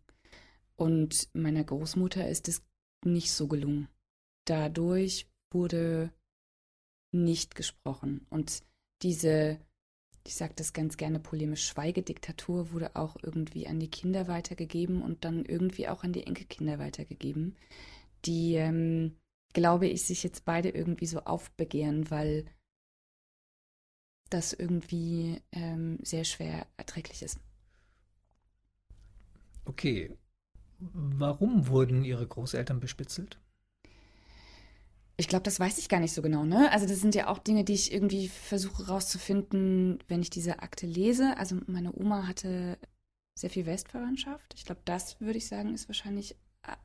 [0.75, 2.61] Und meiner Großmutter ist es
[3.03, 3.89] nicht so gelungen.
[4.45, 6.13] Dadurch wurde
[7.11, 8.25] nicht gesprochen.
[8.29, 8.63] Und
[9.01, 9.59] diese
[10.27, 15.23] ich sage das ganz gerne polemisch, Schweigediktatur wurde auch irgendwie an die Kinder weitergegeben und
[15.23, 17.55] dann irgendwie auch an die Enkelkinder weitergegeben,
[18.25, 19.15] die, ähm,
[19.53, 22.45] glaube ich, sich jetzt beide irgendwie so aufbegehren, weil
[24.29, 27.39] das irgendwie ähm, sehr schwer erträglich ist.
[29.65, 30.15] Okay.
[30.79, 33.39] Warum wurden Ihre Großeltern bespitzelt?
[35.19, 36.45] Ich glaube, das weiß ich gar nicht so genau.
[36.45, 36.71] Ne?
[36.71, 40.85] Also das sind ja auch Dinge, die ich irgendwie versuche rauszufinden, wenn ich diese Akte
[40.85, 41.35] lese.
[41.37, 42.77] Also meine Oma hatte
[43.33, 44.53] sehr viel Westverwandtschaft.
[44.55, 46.35] Ich glaube, das würde ich sagen, ist wahrscheinlich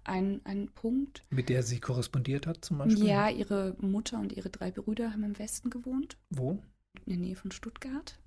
[0.04, 1.24] ein, ein Punkt.
[1.30, 3.06] Mit der sie korrespondiert hat zum Beispiel?
[3.06, 6.16] Ja, ihre Mutter und ihre drei Brüder haben im Westen gewohnt.
[6.30, 6.62] Wo?
[7.04, 8.18] In der Nähe von Stuttgart.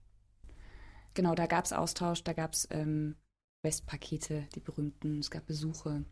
[1.13, 3.15] Genau, da gab es Austausch, da gab es ähm,
[3.63, 6.03] Westpakete, die berühmten, es gab Besuche.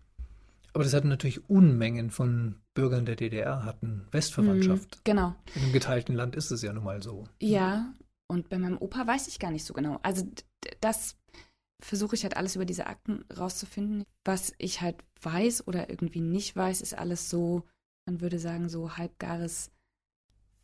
[0.73, 4.97] Aber das hatten natürlich Unmengen von Bürgern der DDR, hatten Westverwandtschaft.
[4.97, 5.35] Mhm, genau.
[5.55, 7.25] In einem geteilten Land ist es ja nun mal so.
[7.41, 7.93] Ja,
[8.27, 9.99] und bei meinem Opa weiß ich gar nicht so genau.
[10.01, 10.25] Also
[10.81, 11.15] das
[11.79, 14.05] versuche ich halt alles über diese Akten rauszufinden.
[14.25, 17.63] Was ich halt weiß oder irgendwie nicht weiß, ist alles so,
[18.07, 19.69] man würde sagen, so halbgares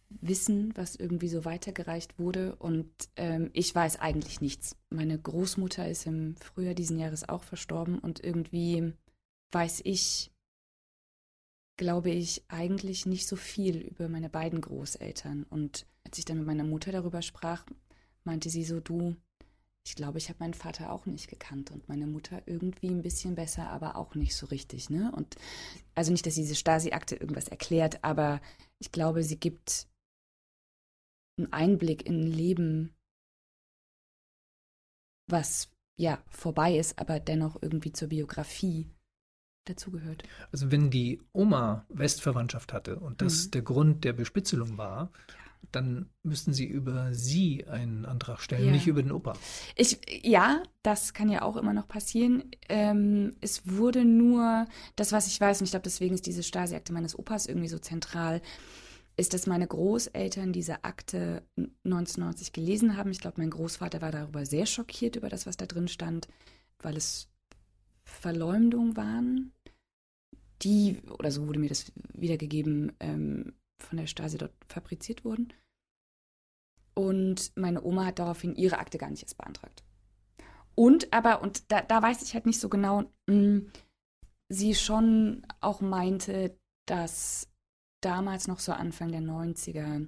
[0.10, 2.56] Wissen, was irgendwie so weitergereicht wurde.
[2.56, 4.76] Und ähm, ich weiß eigentlich nichts.
[4.90, 8.94] Meine Großmutter ist im Frühjahr diesen Jahres auch verstorben und irgendwie
[9.52, 10.32] weiß ich,
[11.78, 15.46] glaube ich, eigentlich nicht so viel über meine beiden Großeltern.
[15.50, 17.66] Und als ich dann mit meiner Mutter darüber sprach,
[18.26, 19.16] meinte sie so, du,
[19.86, 23.36] ich glaube, ich habe meinen Vater auch nicht gekannt und meine Mutter irgendwie ein bisschen
[23.36, 25.12] besser, aber auch nicht so richtig, ne?
[25.16, 25.36] Und
[25.96, 28.42] also nicht, dass diese Stasi-Akte irgendwas erklärt, aber
[28.80, 29.88] ich glaube, sie gibt
[31.40, 32.94] einen Einblick in ein Leben,
[35.28, 38.90] was ja vorbei ist, aber dennoch irgendwie zur Biografie
[39.66, 40.24] dazugehört.
[40.52, 43.52] Also wenn die Oma Westverwandtschaft hatte und das mhm.
[43.52, 45.12] der Grund der Bespitzelung war,
[45.72, 48.72] dann müssten sie über sie einen Antrag stellen, ja.
[48.72, 49.34] nicht über den Opa.
[49.76, 52.50] Ich, ja, das kann ja auch immer noch passieren.
[52.70, 56.94] Ähm, es wurde nur, das, was ich weiß, und ich glaube, deswegen ist diese Stasi-Akte
[56.94, 58.42] meines Opas irgendwie so zentral,
[59.20, 63.12] ist, dass meine Großeltern diese Akte 1990 gelesen haben.
[63.12, 66.28] Ich glaube, mein Großvater war darüber sehr schockiert über das, was da drin stand,
[66.80, 67.30] weil es
[68.04, 69.54] Verleumdung waren
[70.62, 75.54] die, oder so wurde mir das wiedergegeben, ähm, von der Stasi dort fabriziert wurden.
[76.96, 79.84] Und meine Oma hat daraufhin ihre Akte gar nicht erst beantragt.
[80.76, 83.72] Und aber, und da, da weiß ich halt nicht so genau, mh, hm,
[84.50, 87.48] sie schon auch meinte, dass
[88.02, 90.08] damals noch so Anfang der 90er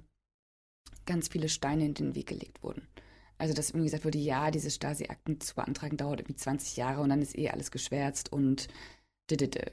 [1.06, 2.86] ganz viele Steine in den Weg gelegt wurden.
[3.38, 7.08] Also, dass irgendwie gesagt wurde, ja, diese Stasi-Akten zu beantragen dauert irgendwie 20 Jahre und
[7.08, 8.68] dann ist eh alles geschwärzt und
[9.30, 9.72] didede.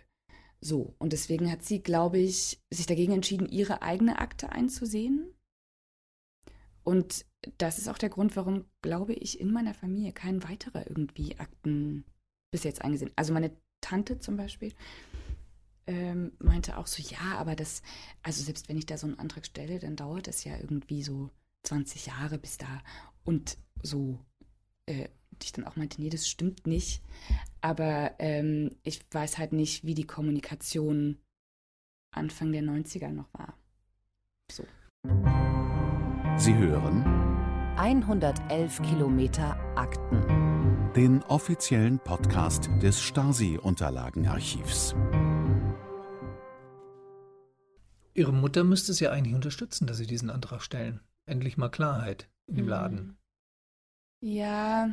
[0.62, 5.34] So, und deswegen hat sie, glaube ich, sich dagegen entschieden, ihre eigene Akte einzusehen.
[6.84, 7.26] Und
[7.58, 12.04] das ist auch der Grund, warum, glaube ich, in meiner Familie kein weiterer irgendwie Akten
[12.52, 13.12] bis jetzt eingesehen.
[13.16, 14.74] Also meine Tante zum Beispiel
[15.90, 17.82] ähm, meinte auch so, ja, aber das,
[18.22, 21.32] also selbst wenn ich da so einen Antrag stelle, dann dauert das ja irgendwie so
[21.64, 22.82] 20 Jahre bis da
[23.24, 24.20] und so.
[24.86, 25.10] Äh,
[25.42, 27.02] ich dann auch meinte, nee, das stimmt nicht.
[27.62, 31.18] Aber ähm, ich weiß halt nicht, wie die Kommunikation
[32.12, 33.58] Anfang der 90er noch war.
[34.52, 34.66] So.
[36.38, 37.06] Sie hören
[37.78, 40.92] 111 Kilometer Akten.
[40.96, 44.96] den offiziellen Podcast des Stasi-Unterlagenarchivs.
[48.14, 51.00] Ihre Mutter müsste es ja eigentlich unterstützen, dass Sie diesen Antrag stellen.
[51.26, 52.70] Endlich mal Klarheit in dem Mhm.
[52.70, 53.18] Laden.
[54.22, 54.90] Ja,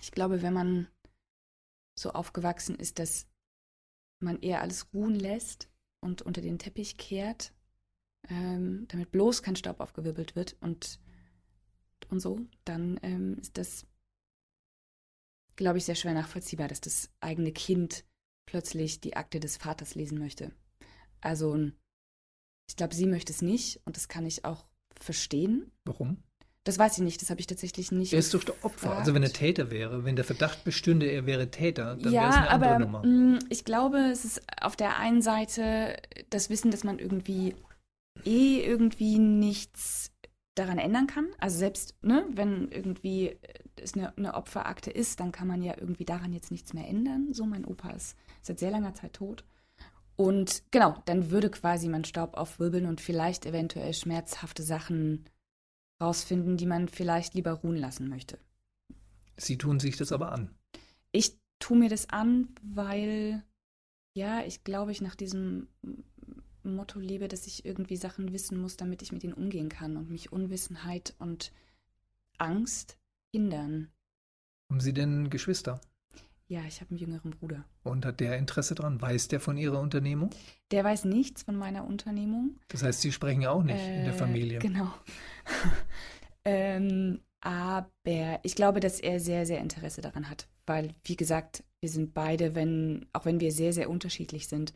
[0.00, 0.88] ich glaube, wenn man
[1.98, 3.26] so aufgewachsen ist, dass
[4.20, 5.68] man eher alles ruhen lässt
[6.00, 7.52] und unter den Teppich kehrt,
[8.28, 11.00] ähm, damit bloß kein Staub aufgewirbelt wird und,
[12.08, 13.86] und so, dann ähm, ist das,
[15.56, 18.04] glaube ich, sehr schwer nachvollziehbar, dass das eigene Kind
[18.46, 20.52] plötzlich die Akte des Vaters lesen möchte.
[21.22, 21.56] Also,
[22.68, 24.66] ich glaube, sie möchte es nicht und das kann ich auch
[25.00, 25.70] verstehen.
[25.84, 26.22] Warum?
[26.64, 28.12] Das weiß ich nicht, das habe ich tatsächlich nicht.
[28.12, 28.96] Er ist doch der Opfer.
[28.96, 29.32] Also wenn er.
[29.32, 32.70] Täter wäre, wenn der Verdacht bestünde, er wäre Täter, dann wäre es ja, eine andere
[32.70, 33.02] aber Nummer.
[33.04, 35.96] mh, ich glaube, es ist auf der einen Seite
[36.30, 37.56] das Wissen, dass man irgendwie
[38.24, 40.12] eh irgendwie nichts
[40.54, 41.26] daran ändern kann.
[41.38, 43.36] Also selbst, ne, wenn irgendwie
[43.74, 47.32] es eine, eine Opferakte ist, dann kann man ja irgendwie daran jetzt nichts mehr ändern.
[47.32, 49.44] So, mein Opa ist seit sehr langer Zeit tot.
[50.16, 55.24] Und genau, dann würde quasi man Staub aufwirbeln und vielleicht eventuell schmerzhafte Sachen
[56.00, 58.38] rausfinden, die man vielleicht lieber ruhen lassen möchte.
[59.36, 60.54] Sie tun sich das aber an.
[61.12, 63.42] Ich tue mir das an, weil,
[64.14, 65.68] ja, ich glaube, ich nach diesem
[66.62, 70.10] Motto lebe, dass ich irgendwie Sachen wissen muss, damit ich mit ihnen umgehen kann und
[70.10, 71.52] mich Unwissenheit und
[72.38, 72.98] Angst
[73.34, 73.90] hindern.
[74.70, 75.80] Haben Sie denn Geschwister?
[76.48, 77.64] Ja, ich habe einen jüngeren Bruder.
[77.82, 79.00] Und hat der Interesse dran?
[79.00, 80.30] Weiß der von Ihrer Unternehmung?
[80.70, 82.58] Der weiß nichts von meiner Unternehmung.
[82.68, 84.58] Das heißt, Sie sprechen ja auch nicht in der Äh, Familie.
[84.58, 84.92] Genau.
[86.44, 90.46] ähm, aber ich glaube, dass er sehr, sehr Interesse daran hat.
[90.66, 94.74] Weil, wie gesagt, wir sind beide, wenn, auch wenn wir sehr, sehr unterschiedlich sind,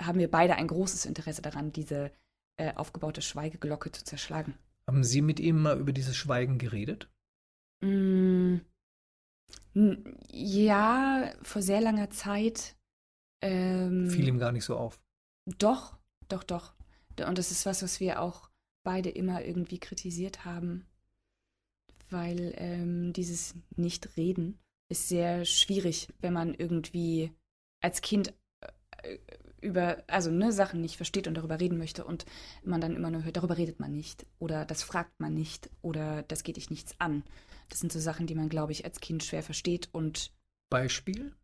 [0.00, 2.12] haben wir beide ein großes Interesse daran, diese
[2.56, 4.54] äh, aufgebaute Schweigeglocke zu zerschlagen.
[4.86, 7.08] Haben Sie mit ihm mal über dieses Schweigen geredet?
[7.80, 8.56] Mm,
[9.74, 12.76] ja, vor sehr langer Zeit.
[13.42, 15.00] Ähm, Fiel ihm gar nicht so auf.
[15.58, 15.96] Doch,
[16.28, 16.74] doch, doch.
[17.26, 18.50] Und das ist was, was wir auch
[18.82, 20.86] beide immer irgendwie kritisiert haben,
[22.08, 24.58] weil ähm, dieses Nicht-Reden
[24.88, 27.32] ist sehr schwierig, wenn man irgendwie
[27.80, 28.34] als Kind
[29.02, 29.18] äh,
[29.60, 32.24] über, also ne, Sachen nicht versteht und darüber reden möchte und
[32.64, 36.22] man dann immer nur hört, darüber redet man nicht oder das fragt man nicht oder
[36.24, 37.22] das geht dich nichts an.
[37.70, 40.32] Das sind so Sachen, die man, glaube ich, als Kind schwer versteht und
[40.70, 41.34] Beispiel?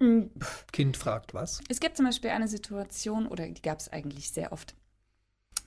[0.00, 0.24] mm,
[0.72, 1.60] Kind fragt was?
[1.68, 4.74] Es gibt zum Beispiel eine Situation, oder die gab es eigentlich sehr oft,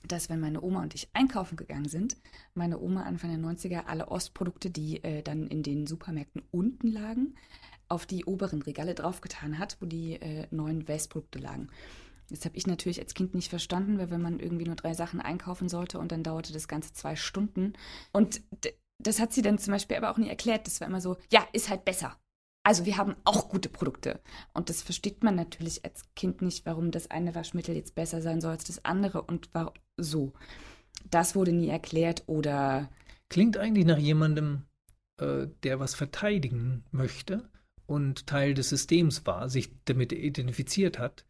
[0.06, 2.16] dass wenn meine Oma und ich einkaufen gegangen sind,
[2.54, 7.34] meine Oma Anfang der 90er alle Ostprodukte, die äh, dann in den Supermärkten unten lagen,
[7.88, 11.68] auf die oberen Regale draufgetan hat, wo die äh, neuen Westprodukte lagen.
[12.30, 15.20] Das habe ich natürlich als Kind nicht verstanden, weil wenn man irgendwie nur drei Sachen
[15.20, 17.72] einkaufen sollte und dann dauerte das Ganze zwei Stunden.
[18.12, 18.40] Und
[19.02, 20.66] das hat sie dann zum Beispiel aber auch nie erklärt.
[20.66, 22.16] Das war immer so, ja, ist halt besser.
[22.62, 24.20] Also wir haben auch gute Produkte.
[24.52, 28.40] Und das versteht man natürlich als Kind nicht, warum das eine Waschmittel jetzt besser sein
[28.40, 30.32] soll als das andere und war so.
[31.10, 32.90] Das wurde nie erklärt oder
[33.30, 34.64] Klingt eigentlich nach jemandem,
[35.18, 37.48] äh, der was verteidigen möchte
[37.86, 41.24] und Teil des Systems war, sich damit identifiziert hat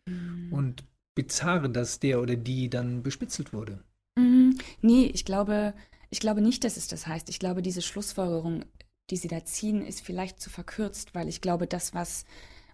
[0.51, 3.85] und bizarr, dass der oder die dann bespitzelt wurde.
[4.17, 4.51] Mm,
[4.83, 5.75] Nee, ich glaube,
[6.11, 7.29] ich glaube nicht, dass es das heißt.
[7.29, 8.65] Ich glaube, diese Schlussfolgerung,
[9.11, 12.25] die sie da ziehen, ist vielleicht zu verkürzt, weil ich glaube, das, was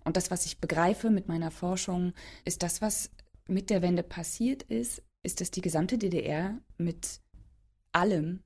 [0.05, 2.13] und das, was ich begreife mit meiner Forschung,
[2.45, 3.11] ist das, was
[3.49, 7.21] mit der Wende passiert ist, ist, dass die gesamte DDR mit
[7.93, 8.43] allem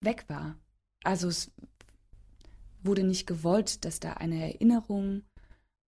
[0.00, 0.56] weg war.
[1.02, 1.50] Also es
[2.82, 5.22] wurde nicht gewollt, dass da eine Erinnerung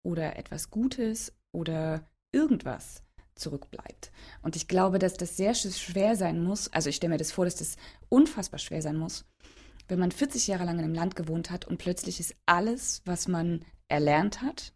[0.04, 3.04] oder etwas Gutes oder irgendwas
[3.36, 4.12] zurückbleibt.
[4.42, 6.72] Und ich glaube, dass das sehr sch- schwer sein muss.
[6.74, 7.76] Also ich stelle mir das vor, dass das
[8.10, 9.26] unfassbar schwer sein muss,
[9.88, 13.28] wenn man 40 Jahre lang in einem Land gewohnt hat und plötzlich ist alles, was
[13.28, 14.74] man erlernt hat,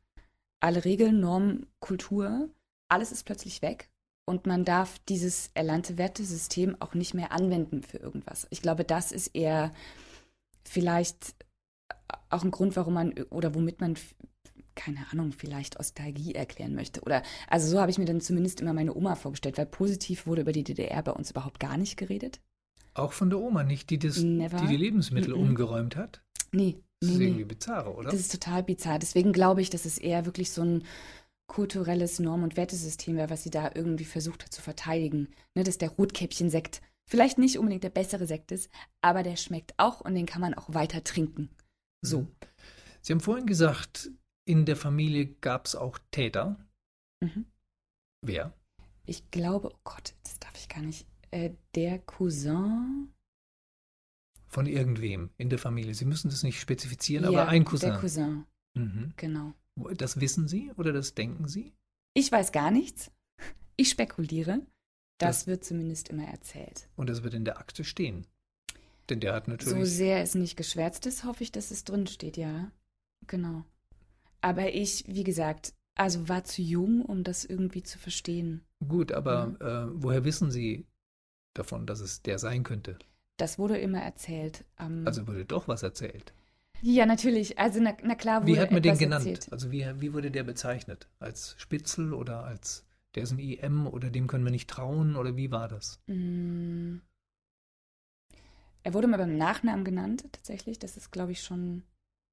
[0.60, 2.50] alle Regeln, Normen, Kultur,
[2.90, 3.90] alles ist plötzlich weg.
[4.28, 8.48] Und man darf dieses erlernte Wertesystem auch nicht mehr anwenden für irgendwas.
[8.50, 9.72] Ich glaube, das ist eher
[10.64, 11.36] vielleicht
[12.30, 13.96] auch ein Grund, warum man oder womit man
[14.76, 17.02] keine Ahnung, vielleicht Ostalgie erklären möchte.
[17.02, 20.42] Oder also so habe ich mir dann zumindest immer meine Oma vorgestellt, weil positiv wurde
[20.42, 22.40] über die DDR bei uns überhaupt gar nicht geredet.
[22.94, 24.58] Auch von der Oma nicht, die das, Never.
[24.58, 25.42] die, die Lebensmittel Mhm.
[25.42, 26.22] umgeräumt hat.
[26.52, 27.46] Nee, Das nee, ist irgendwie nee.
[27.46, 28.10] bizarr, oder?
[28.12, 29.00] Das ist total bizarr.
[29.00, 30.84] Deswegen glaube ich, dass es eher wirklich so ein
[31.48, 35.28] kulturelles Norm- und Wertesystem wäre, was sie da irgendwie versucht hat zu verteidigen.
[35.56, 38.70] Ne, dass der Rotkäppchen-Sekt vielleicht nicht unbedingt der bessere Sekt ist,
[39.02, 41.50] aber der schmeckt auch und den kann man auch weiter trinken.
[42.02, 42.22] So.
[42.22, 42.28] Mhm.
[43.02, 44.10] Sie haben vorhin gesagt,
[44.46, 46.58] in der Familie gab es auch Täter.
[47.22, 47.46] Mhm.
[48.22, 48.54] Wer?
[49.06, 51.06] Ich glaube, oh Gott, das darf ich gar nicht.
[51.32, 53.12] Äh, der Cousin.
[54.48, 55.94] Von irgendwem in der Familie.
[55.94, 57.90] Sie müssen das nicht spezifizieren, ja, aber ein Cousin.
[57.92, 59.14] Der Cousin, Mhm.
[59.18, 59.54] genau.
[59.98, 61.74] Das wissen Sie oder das denken Sie?
[62.14, 63.12] Ich weiß gar nichts.
[63.76, 64.66] Ich spekuliere.
[65.18, 66.90] Das, Das- wird zumindest immer erzählt.
[66.96, 68.26] Und das wird in der Akte stehen.
[69.10, 69.90] Denn der hat So natürlich.
[69.92, 72.72] sehr es nicht geschwärzt ist, hoffe ich, dass es drin steht, ja.
[73.28, 73.66] Genau.
[74.46, 78.64] Aber ich, wie gesagt, also war zu jung, um das irgendwie zu verstehen.
[78.88, 80.86] Gut, aber äh, woher wissen Sie
[81.56, 83.00] davon, dass es der sein könnte?
[83.38, 84.64] Das wurde immer erzählt.
[84.76, 86.32] am- Also wurde doch was erzählt.
[86.84, 87.58] ja, natürlich.
[87.58, 89.26] Also, na, na klar wurde Wie hat man den genannt?
[89.26, 89.52] Erzählt.
[89.52, 91.08] Also wie, wie wurde der bezeichnet?
[91.18, 95.36] Als Spitzel oder als der ist ein IM oder dem können wir nicht trauen oder
[95.38, 96.00] wie war das?
[96.06, 96.98] Mm.
[98.84, 100.78] Er wurde mal beim Nachnamen genannt, tatsächlich.
[100.78, 101.82] Das ist, glaube ich, schon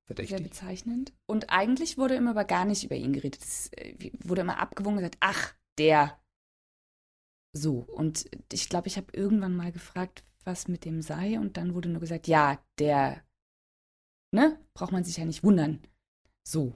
[0.08, 0.42] sehr Verdächtig.
[0.42, 1.12] bezeichnend.
[1.26, 3.42] Und eigentlich wurde immer aber gar nicht über ihn geredet.
[3.42, 6.18] Es äh, wurde immer abgewogen und gesagt, ach, der.
[7.54, 7.84] So.
[7.88, 11.38] Und ich glaube, ich habe irgendwann mal gefragt, was mit dem sei.
[11.38, 13.22] Und dann wurde nur gesagt, ja, der.
[14.34, 14.58] Ne?
[14.74, 15.80] Braucht man sich ja nicht wundern.
[16.46, 16.72] So.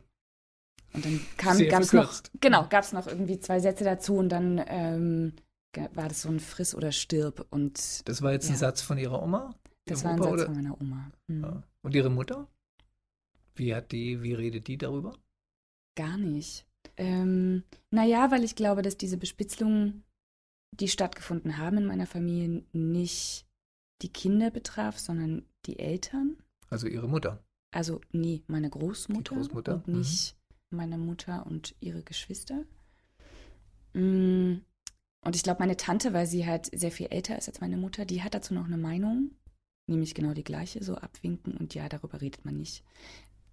[0.92, 4.16] Und dann kam, Sehr gab es noch, genau, gab es noch irgendwie zwei Sätze dazu
[4.16, 5.34] und dann ähm,
[5.94, 7.46] war das so ein Friss oder stirb.
[7.50, 8.58] Und Das war jetzt ein Ja.
[8.58, 9.54] Satz von Ihrer Oma?
[9.86, 10.44] das war ein Opa, Satz oder?
[10.46, 11.10] von meiner Oma.
[11.28, 11.42] Hm.
[11.42, 11.62] Ja.
[11.82, 12.48] Und Ihre Mutter?
[13.56, 15.16] Wie hat die, wie redet die darüber?
[15.96, 16.66] Gar nicht.
[16.96, 20.04] Ähm, naja, weil ich glaube, dass diese Bespitzelungen,
[20.72, 23.46] die stattgefunden haben in meiner Familie, nicht
[24.02, 26.36] die Kinder betraf, sondern die Eltern.
[26.68, 27.42] Also Ihre Mutter.
[27.72, 29.98] Also nie meine Großmutter, Die Großmutter, und mhm.
[29.98, 30.36] nicht
[30.70, 32.64] meine Mutter und ihre Geschwister.
[33.94, 34.56] Mm,
[35.24, 38.04] Und ich glaube, meine Tante, weil sie halt sehr viel älter ist als meine Mutter,
[38.04, 39.30] die hat dazu noch eine Meinung,
[39.88, 42.84] nämlich genau die gleiche, so abwinken und ja, darüber redet man nicht.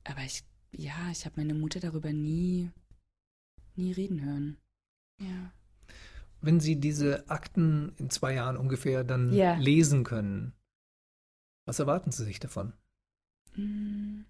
[0.05, 2.69] Aber ich, ja, ich habe meine Mutter darüber nie,
[3.75, 4.57] nie reden hören.
[5.21, 5.51] Ja.
[6.41, 9.55] Wenn Sie diese Akten in zwei Jahren ungefähr dann Ja.
[9.55, 10.53] lesen können,
[11.65, 12.73] was erwarten Sie sich davon?
[13.55, 14.23] Mm,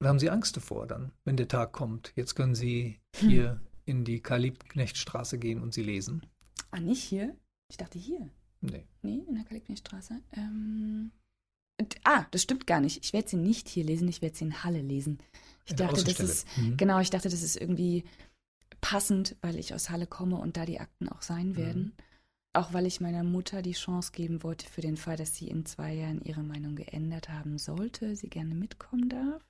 [0.00, 2.12] Oder haben Sie Angst davor dann, wenn der Tag kommt?
[2.14, 3.28] Jetzt können Sie Hm.
[3.28, 6.24] hier in die Karl-Liebknecht-Straße gehen und sie lesen.
[6.70, 7.36] Ah, nicht hier?
[7.68, 8.30] Ich dachte hier.
[8.60, 8.86] Nee.
[9.02, 10.20] Nee, in der Kalibnerstraße.
[10.32, 11.10] Ähm,
[12.04, 13.04] ah, das stimmt gar nicht.
[13.04, 15.18] Ich werde sie nicht hier lesen, ich werde sie in Halle lesen.
[15.64, 16.76] Ich in dachte, das ist, Mhm.
[16.76, 18.04] genau, ich dachte, das ist irgendwie
[18.80, 21.56] passend, weil ich aus Halle komme und da die Akten auch sein Mhm.
[21.56, 21.92] werden.
[22.54, 25.66] Auch weil ich meiner Mutter die Chance geben wollte, für den Fall, dass sie in
[25.66, 29.44] zwei Jahren ihre Meinung geändert haben sollte, sie gerne mitkommen darf.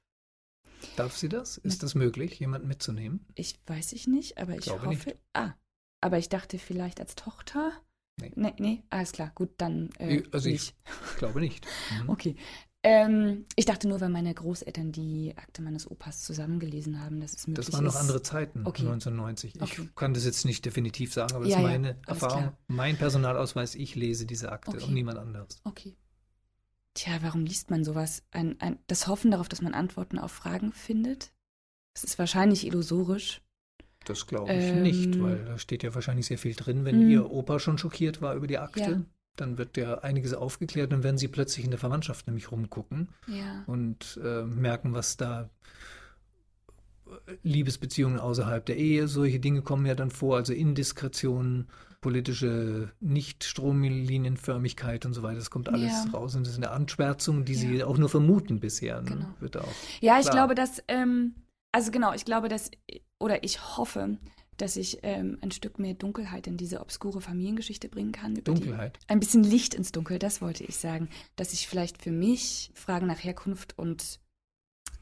[0.96, 1.56] Darf sie das?
[1.58, 3.24] Ist das möglich, jemanden mitzunehmen?
[3.34, 5.16] Ich weiß ich nicht, aber ich Glaube hoffe.
[5.32, 5.54] Ah,
[6.00, 7.72] aber ich dachte vielleicht als Tochter.
[8.20, 8.32] Nee.
[8.36, 10.74] Nee, nee, alles klar, gut, dann äh, also ich nicht.
[11.18, 11.66] glaube nicht.
[12.02, 12.10] Mhm.
[12.10, 12.36] Okay.
[12.84, 17.46] Ähm, ich dachte nur, weil meine Großeltern die Akte meines Opas zusammengelesen haben, dass es
[17.48, 18.82] möglich Das waren noch andere Zeiten, Okay.
[18.82, 19.56] 1990.
[19.56, 19.88] Ich Okay.
[19.96, 22.58] kann das jetzt nicht definitiv sagen, aber das Ja, ist ja, meine alles Erfahrung, klar.
[22.68, 23.74] mein Personalausweis.
[23.74, 24.84] Ich lese diese Akte Okay.
[24.84, 25.60] und niemand anderes.
[25.64, 25.96] Okay.
[26.94, 28.22] Tja, warum liest man sowas?
[28.30, 31.32] Ein, ein, das Hoffen darauf, dass man Antworten auf Fragen findet?
[31.94, 33.42] Das ist wahrscheinlich illusorisch.
[34.08, 34.82] Das glaube ich Ähm.
[34.82, 36.84] nicht, weil da steht ja wahrscheinlich sehr viel drin.
[36.84, 37.10] Wenn Hm.
[37.10, 39.02] Ihr Opa schon schockiert war über die Akte, Ja.
[39.36, 43.62] dann wird ja einiges aufgeklärt und werden Sie plötzlich in der Verwandtschaft nämlich rumgucken Ja.
[43.66, 45.50] und äh, merken, was da
[47.06, 47.10] äh,
[47.42, 51.68] Liebesbeziehungen außerhalb der Ehe, solche Dinge kommen ja dann vor, also Indiskretion,
[52.00, 55.36] politische Nicht-Stromlinienförmigkeit und so weiter.
[55.36, 56.10] Das kommt alles Ja.
[56.12, 57.86] raus und das ist eine Anschwärzung, die Sie Ja.
[57.86, 59.00] auch nur vermuten bisher.
[59.02, 59.10] Ne?
[59.10, 59.34] Genau.
[59.40, 59.74] Wird auch.
[60.00, 60.34] Ja, ich Klar.
[60.34, 61.34] glaube, dass, ähm,
[61.72, 62.70] also genau, ich glaube, dass,
[63.18, 64.18] oder ich hoffe,
[64.58, 68.34] dass ich ähm, ein Stück mehr Dunkelheit in diese obskure Familiengeschichte bringen kann.
[68.34, 68.98] Dunkelheit.
[69.06, 71.08] ein bisschen Licht ins Dunkel, das wollte ich sagen.
[71.36, 74.20] Dass ich vielleicht für mich Fragen nach Herkunft und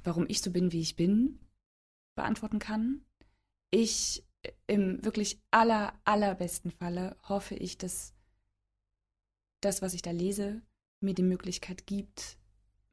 [0.04, 1.40] warum ich so bin, wie ich bin,
[2.14, 3.00] beantworten kann.
[3.70, 8.14] Ich äh, im wirklich aller, allerbesten Falle hoffe ich, dass
[9.62, 10.62] das, was ich da lese,
[11.00, 12.38] mir die Möglichkeit gibt,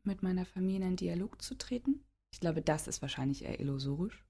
[0.04, 2.04] mit meiner Familie in einen Dialog zu treten.
[2.32, 4.26] Ich glaube, das ist wahrscheinlich eher illusorisch.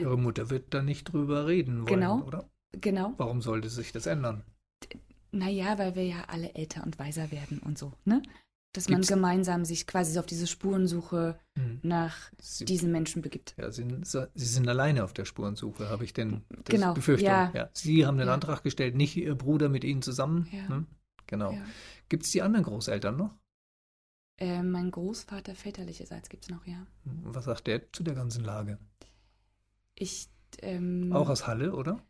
[0.00, 2.22] Ihre Mutter wird da nicht drüber reden wollen, Genau.
[2.22, 2.48] oder?
[2.72, 3.14] Genau.
[3.18, 4.42] Warum sollte sich das ändern?
[5.32, 8.22] Naja, weil wir ja alle älter und weiser werden und so, ne?
[8.72, 11.78] Dass man Gibt's- gemeinsam sich quasi so auf diese Spurensuche Hm.
[11.82, 13.54] nach Sie, diesen Menschen begibt.
[13.56, 17.28] ja, Sie, Sie sind alleine auf der Spurensuche, habe ich denn das Genau, Befürchtung.
[17.28, 17.70] ja.
[17.72, 18.34] Sie haben den Ja.
[18.34, 20.48] Antrag gestellt, nicht Ihr Bruder mit Ihnen zusammen.
[20.50, 20.68] Ja.
[20.68, 20.86] Ne?
[21.28, 21.52] Genau.
[21.52, 21.64] Ja.
[22.08, 23.36] Gibt es die anderen Großeltern noch?
[24.40, 26.84] Äh, mein Großvater väterlicherseits gibt es noch, ja.
[27.04, 28.78] Was sagt der zu der ganzen Lage?
[29.96, 30.28] Ich,
[30.62, 32.02] ähm, Auch aus Halle, oder?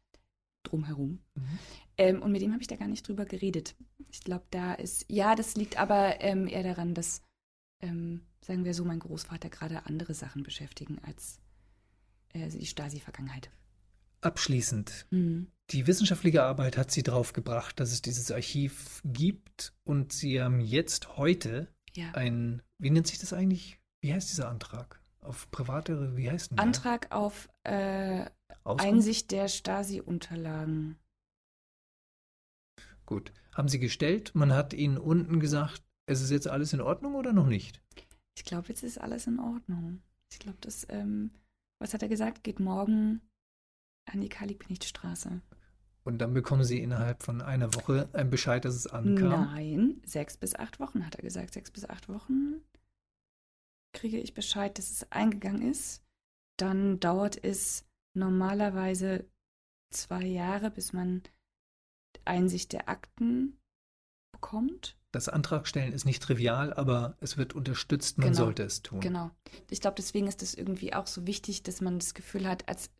[0.64, 1.20] drumherum.
[1.34, 1.58] Mhm.
[1.96, 3.76] Ähm, und mit dem habe ich da gar nicht drüber geredet.
[4.10, 7.22] Ich glaube, da ist, ja, das liegt aber ähm, eher daran, dass,
[7.80, 11.38] ähm, sagen wir so, mein Großvater gerade andere Sachen beschäftigen als
[12.32, 13.50] äh, die Stasi-Vergangenheit.
[14.20, 15.48] Abschließend, mhm.
[15.70, 20.60] die wissenschaftliche Arbeit hat Sie darauf gebracht, dass es dieses Archiv gibt und Sie haben
[20.60, 22.10] jetzt heute ja.
[22.12, 23.78] ein, wie nennt sich das eigentlich?
[24.00, 25.00] Wie heißt dieser Antrag?
[25.24, 26.66] Auf private, wie heißt denn der?
[26.66, 28.26] Antrag auf äh,
[28.64, 30.98] Einsicht der Stasi-Unterlagen.
[33.06, 33.32] Gut.
[33.54, 34.32] Haben Sie gestellt?
[34.34, 37.80] Man hat Ihnen unten gesagt, es ist jetzt alles in Ordnung oder noch nicht?
[38.36, 40.02] Ich glaube, jetzt ist alles in Ordnung.
[40.30, 41.30] Ich glaube, das, ähm,
[41.78, 43.22] was hat er gesagt, geht morgen
[44.06, 45.40] an die Kali-Knecht-Straße.
[46.02, 49.54] Und dann bekommen Sie innerhalb von einer Woche einen Bescheid, dass es ankam?
[49.54, 51.54] Nein, sechs bis acht Wochen, hat er gesagt.
[51.54, 52.60] Sechs bis acht Wochen
[54.04, 56.02] kriege ich Bescheid, dass es eingegangen ist.
[56.58, 59.26] Dann dauert es normalerweise
[59.90, 61.22] zwei Jahre, bis man
[62.26, 63.58] Einsicht der Akten
[64.30, 64.98] bekommt.
[65.10, 68.44] Das Antragstellen ist nicht trivial, aber es wird unterstützt, man genau.
[68.44, 69.00] sollte es tun.
[69.00, 69.30] Genau.
[69.70, 72.90] Ich glaube, deswegen ist es irgendwie auch so wichtig, dass man das Gefühl hat, als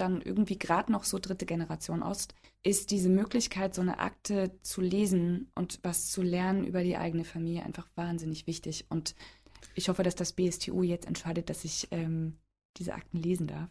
[0.00, 4.80] dann irgendwie gerade noch so dritte Generation Ost, ist diese Möglichkeit, so eine Akte zu
[4.80, 8.86] lesen und was zu lernen über die eigene Familie einfach wahnsinnig wichtig.
[8.88, 9.14] Und
[9.78, 12.36] ich hoffe, dass das BSTU jetzt entscheidet, dass ich ähm,
[12.76, 13.70] diese Akten lesen darf.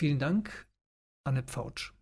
[0.00, 0.66] Vielen Dank,
[1.24, 1.92] Anne Pfautsch.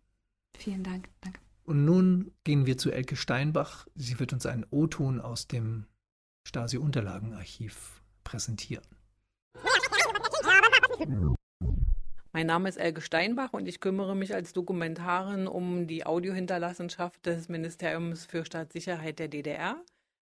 [0.56, 1.40] Vielen Dank, danke.
[1.64, 3.86] Und nun gehen wir zu Elke Steinbach.
[3.94, 5.86] Sie wird uns einen O-Ton aus dem
[6.46, 8.86] Stasi-Unterlagenarchiv präsentieren.
[12.32, 17.48] Mein Name ist Elke Steinbach und ich kümmere mich als Dokumentarin um die Audiohinterlassenschaft des
[17.48, 19.82] Ministeriums für Staatssicherheit der DDR.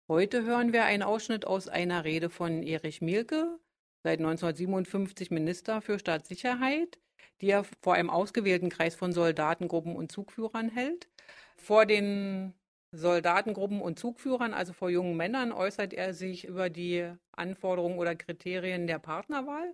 [0.08, 3.58] Heute hören wir einen Ausschnitt aus einer Rede von Erich Mielke,
[4.02, 6.98] seit 1957 Minister für Staatssicherheit,
[7.40, 11.08] die er vor einem ausgewählten Kreis von Soldatengruppen und Zugführern hält.
[11.56, 12.52] Vor den
[12.90, 18.88] Soldatengruppen und Zugführern, also vor jungen Männern, äußert er sich über die Anforderungen oder Kriterien
[18.88, 19.72] der Partnerwahl.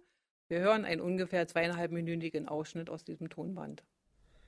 [0.49, 3.83] Wir hören einen ungefähr zweieinhalbminütigen Ausschnitt aus diesem Tonband.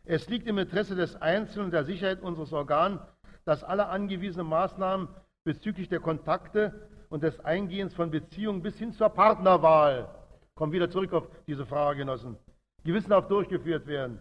[0.05, 3.01] Es liegt im Interesse des Einzelnen und der Sicherheit unseres Organs,
[3.47, 5.09] dass alle angewiesenen Maßnahmen
[5.45, 10.09] bezüglich der Kontakte und des Eingehens von Beziehungen bis hin zur Partnerwahl,
[10.55, 12.37] kommen wieder zurück auf diese Frage, Genossen,
[12.85, 14.21] gewissenhaft durchgeführt werden.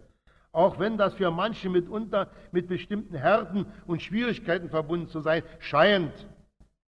[0.52, 6.28] Auch wenn das für manche mitunter mit bestimmten Härten und Schwierigkeiten verbunden zu sein scheint,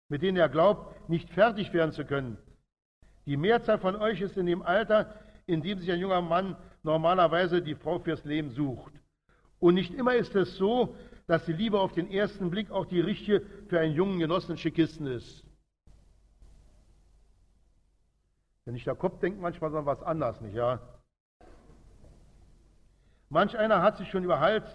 [0.10, 2.38] mit denen er glaubt, nicht fertig werden zu können.
[3.26, 5.14] Die Mehrzahl von euch ist in dem Alter,
[5.46, 8.94] in dem sich ein junger Mann normalerweise die Frau fürs Leben sucht.
[9.60, 10.96] Und nicht immer ist es so,
[11.28, 15.08] dass die Liebe auf den ersten Blick auch die richtige für einen jungen Genossen Schickisten
[15.08, 15.46] ist.
[18.66, 20.80] Wenn ich der Kopf denkt, manchmal so was anderes, nicht ja?
[23.30, 24.66] Manch einer hat sich schon über Hals,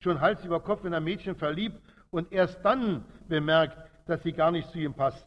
[0.00, 1.80] schon Hals über Kopf in ein Mädchen verliebt
[2.10, 3.76] und erst dann bemerkt,
[4.06, 5.26] dass sie gar nicht zu ihm passt,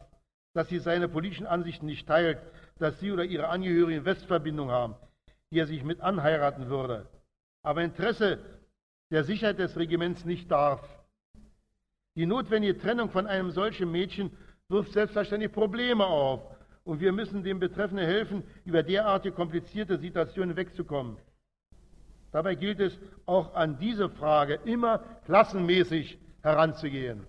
[0.54, 2.40] dass sie seine politischen Ansichten nicht teilt,
[2.78, 4.94] dass sie oder ihre Angehörigen Westverbindung haben,
[5.50, 7.08] die er sich mit anheiraten würde.
[7.62, 8.38] Aber Interesse
[9.10, 10.80] der Sicherheit des Regiments nicht darf.
[12.16, 14.30] Die notwendige Trennung von einem solchen Mädchen
[14.68, 16.42] wirft selbstverständlich Probleme auf.
[16.84, 21.18] Und wir müssen dem Betreffenden helfen, über derartige komplizierte Situationen wegzukommen.
[22.32, 27.26] Dabei gilt es auch an diese Frage immer klassenmäßig heranzugehen.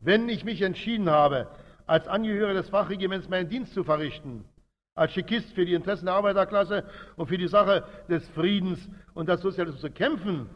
[0.00, 1.48] Wenn ich mich entschieden habe,
[1.86, 4.44] als Angehöriger des Fachregiments meinen Dienst zu verrichten,
[4.96, 6.84] als Schickist für die Interessen der Arbeiterklasse
[7.14, 10.50] und für die Sache des Friedens und des Sozialismus zu kämpfen,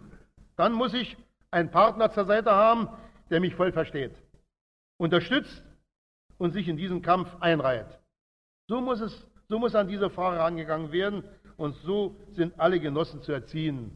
[0.57, 1.17] dann muss ich
[1.53, 2.89] einen Partner zur Seite haben,
[3.31, 4.13] der mich voll versteht,
[4.99, 5.65] unterstützt
[6.39, 8.01] und sich in diesen Kampf einreiht.
[8.69, 11.25] So muss es so muss an diese Frage herangegangen werden
[11.57, 13.91] und so sind alle Genossen zu erziehen.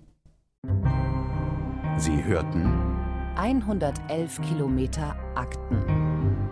[1.96, 2.66] Sie hörten
[3.36, 6.03] 111 Kilometer Akten.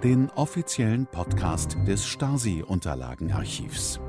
[0.02, 4.00] Den offiziellen Podcast des Stasi-Unterlagenarchivs.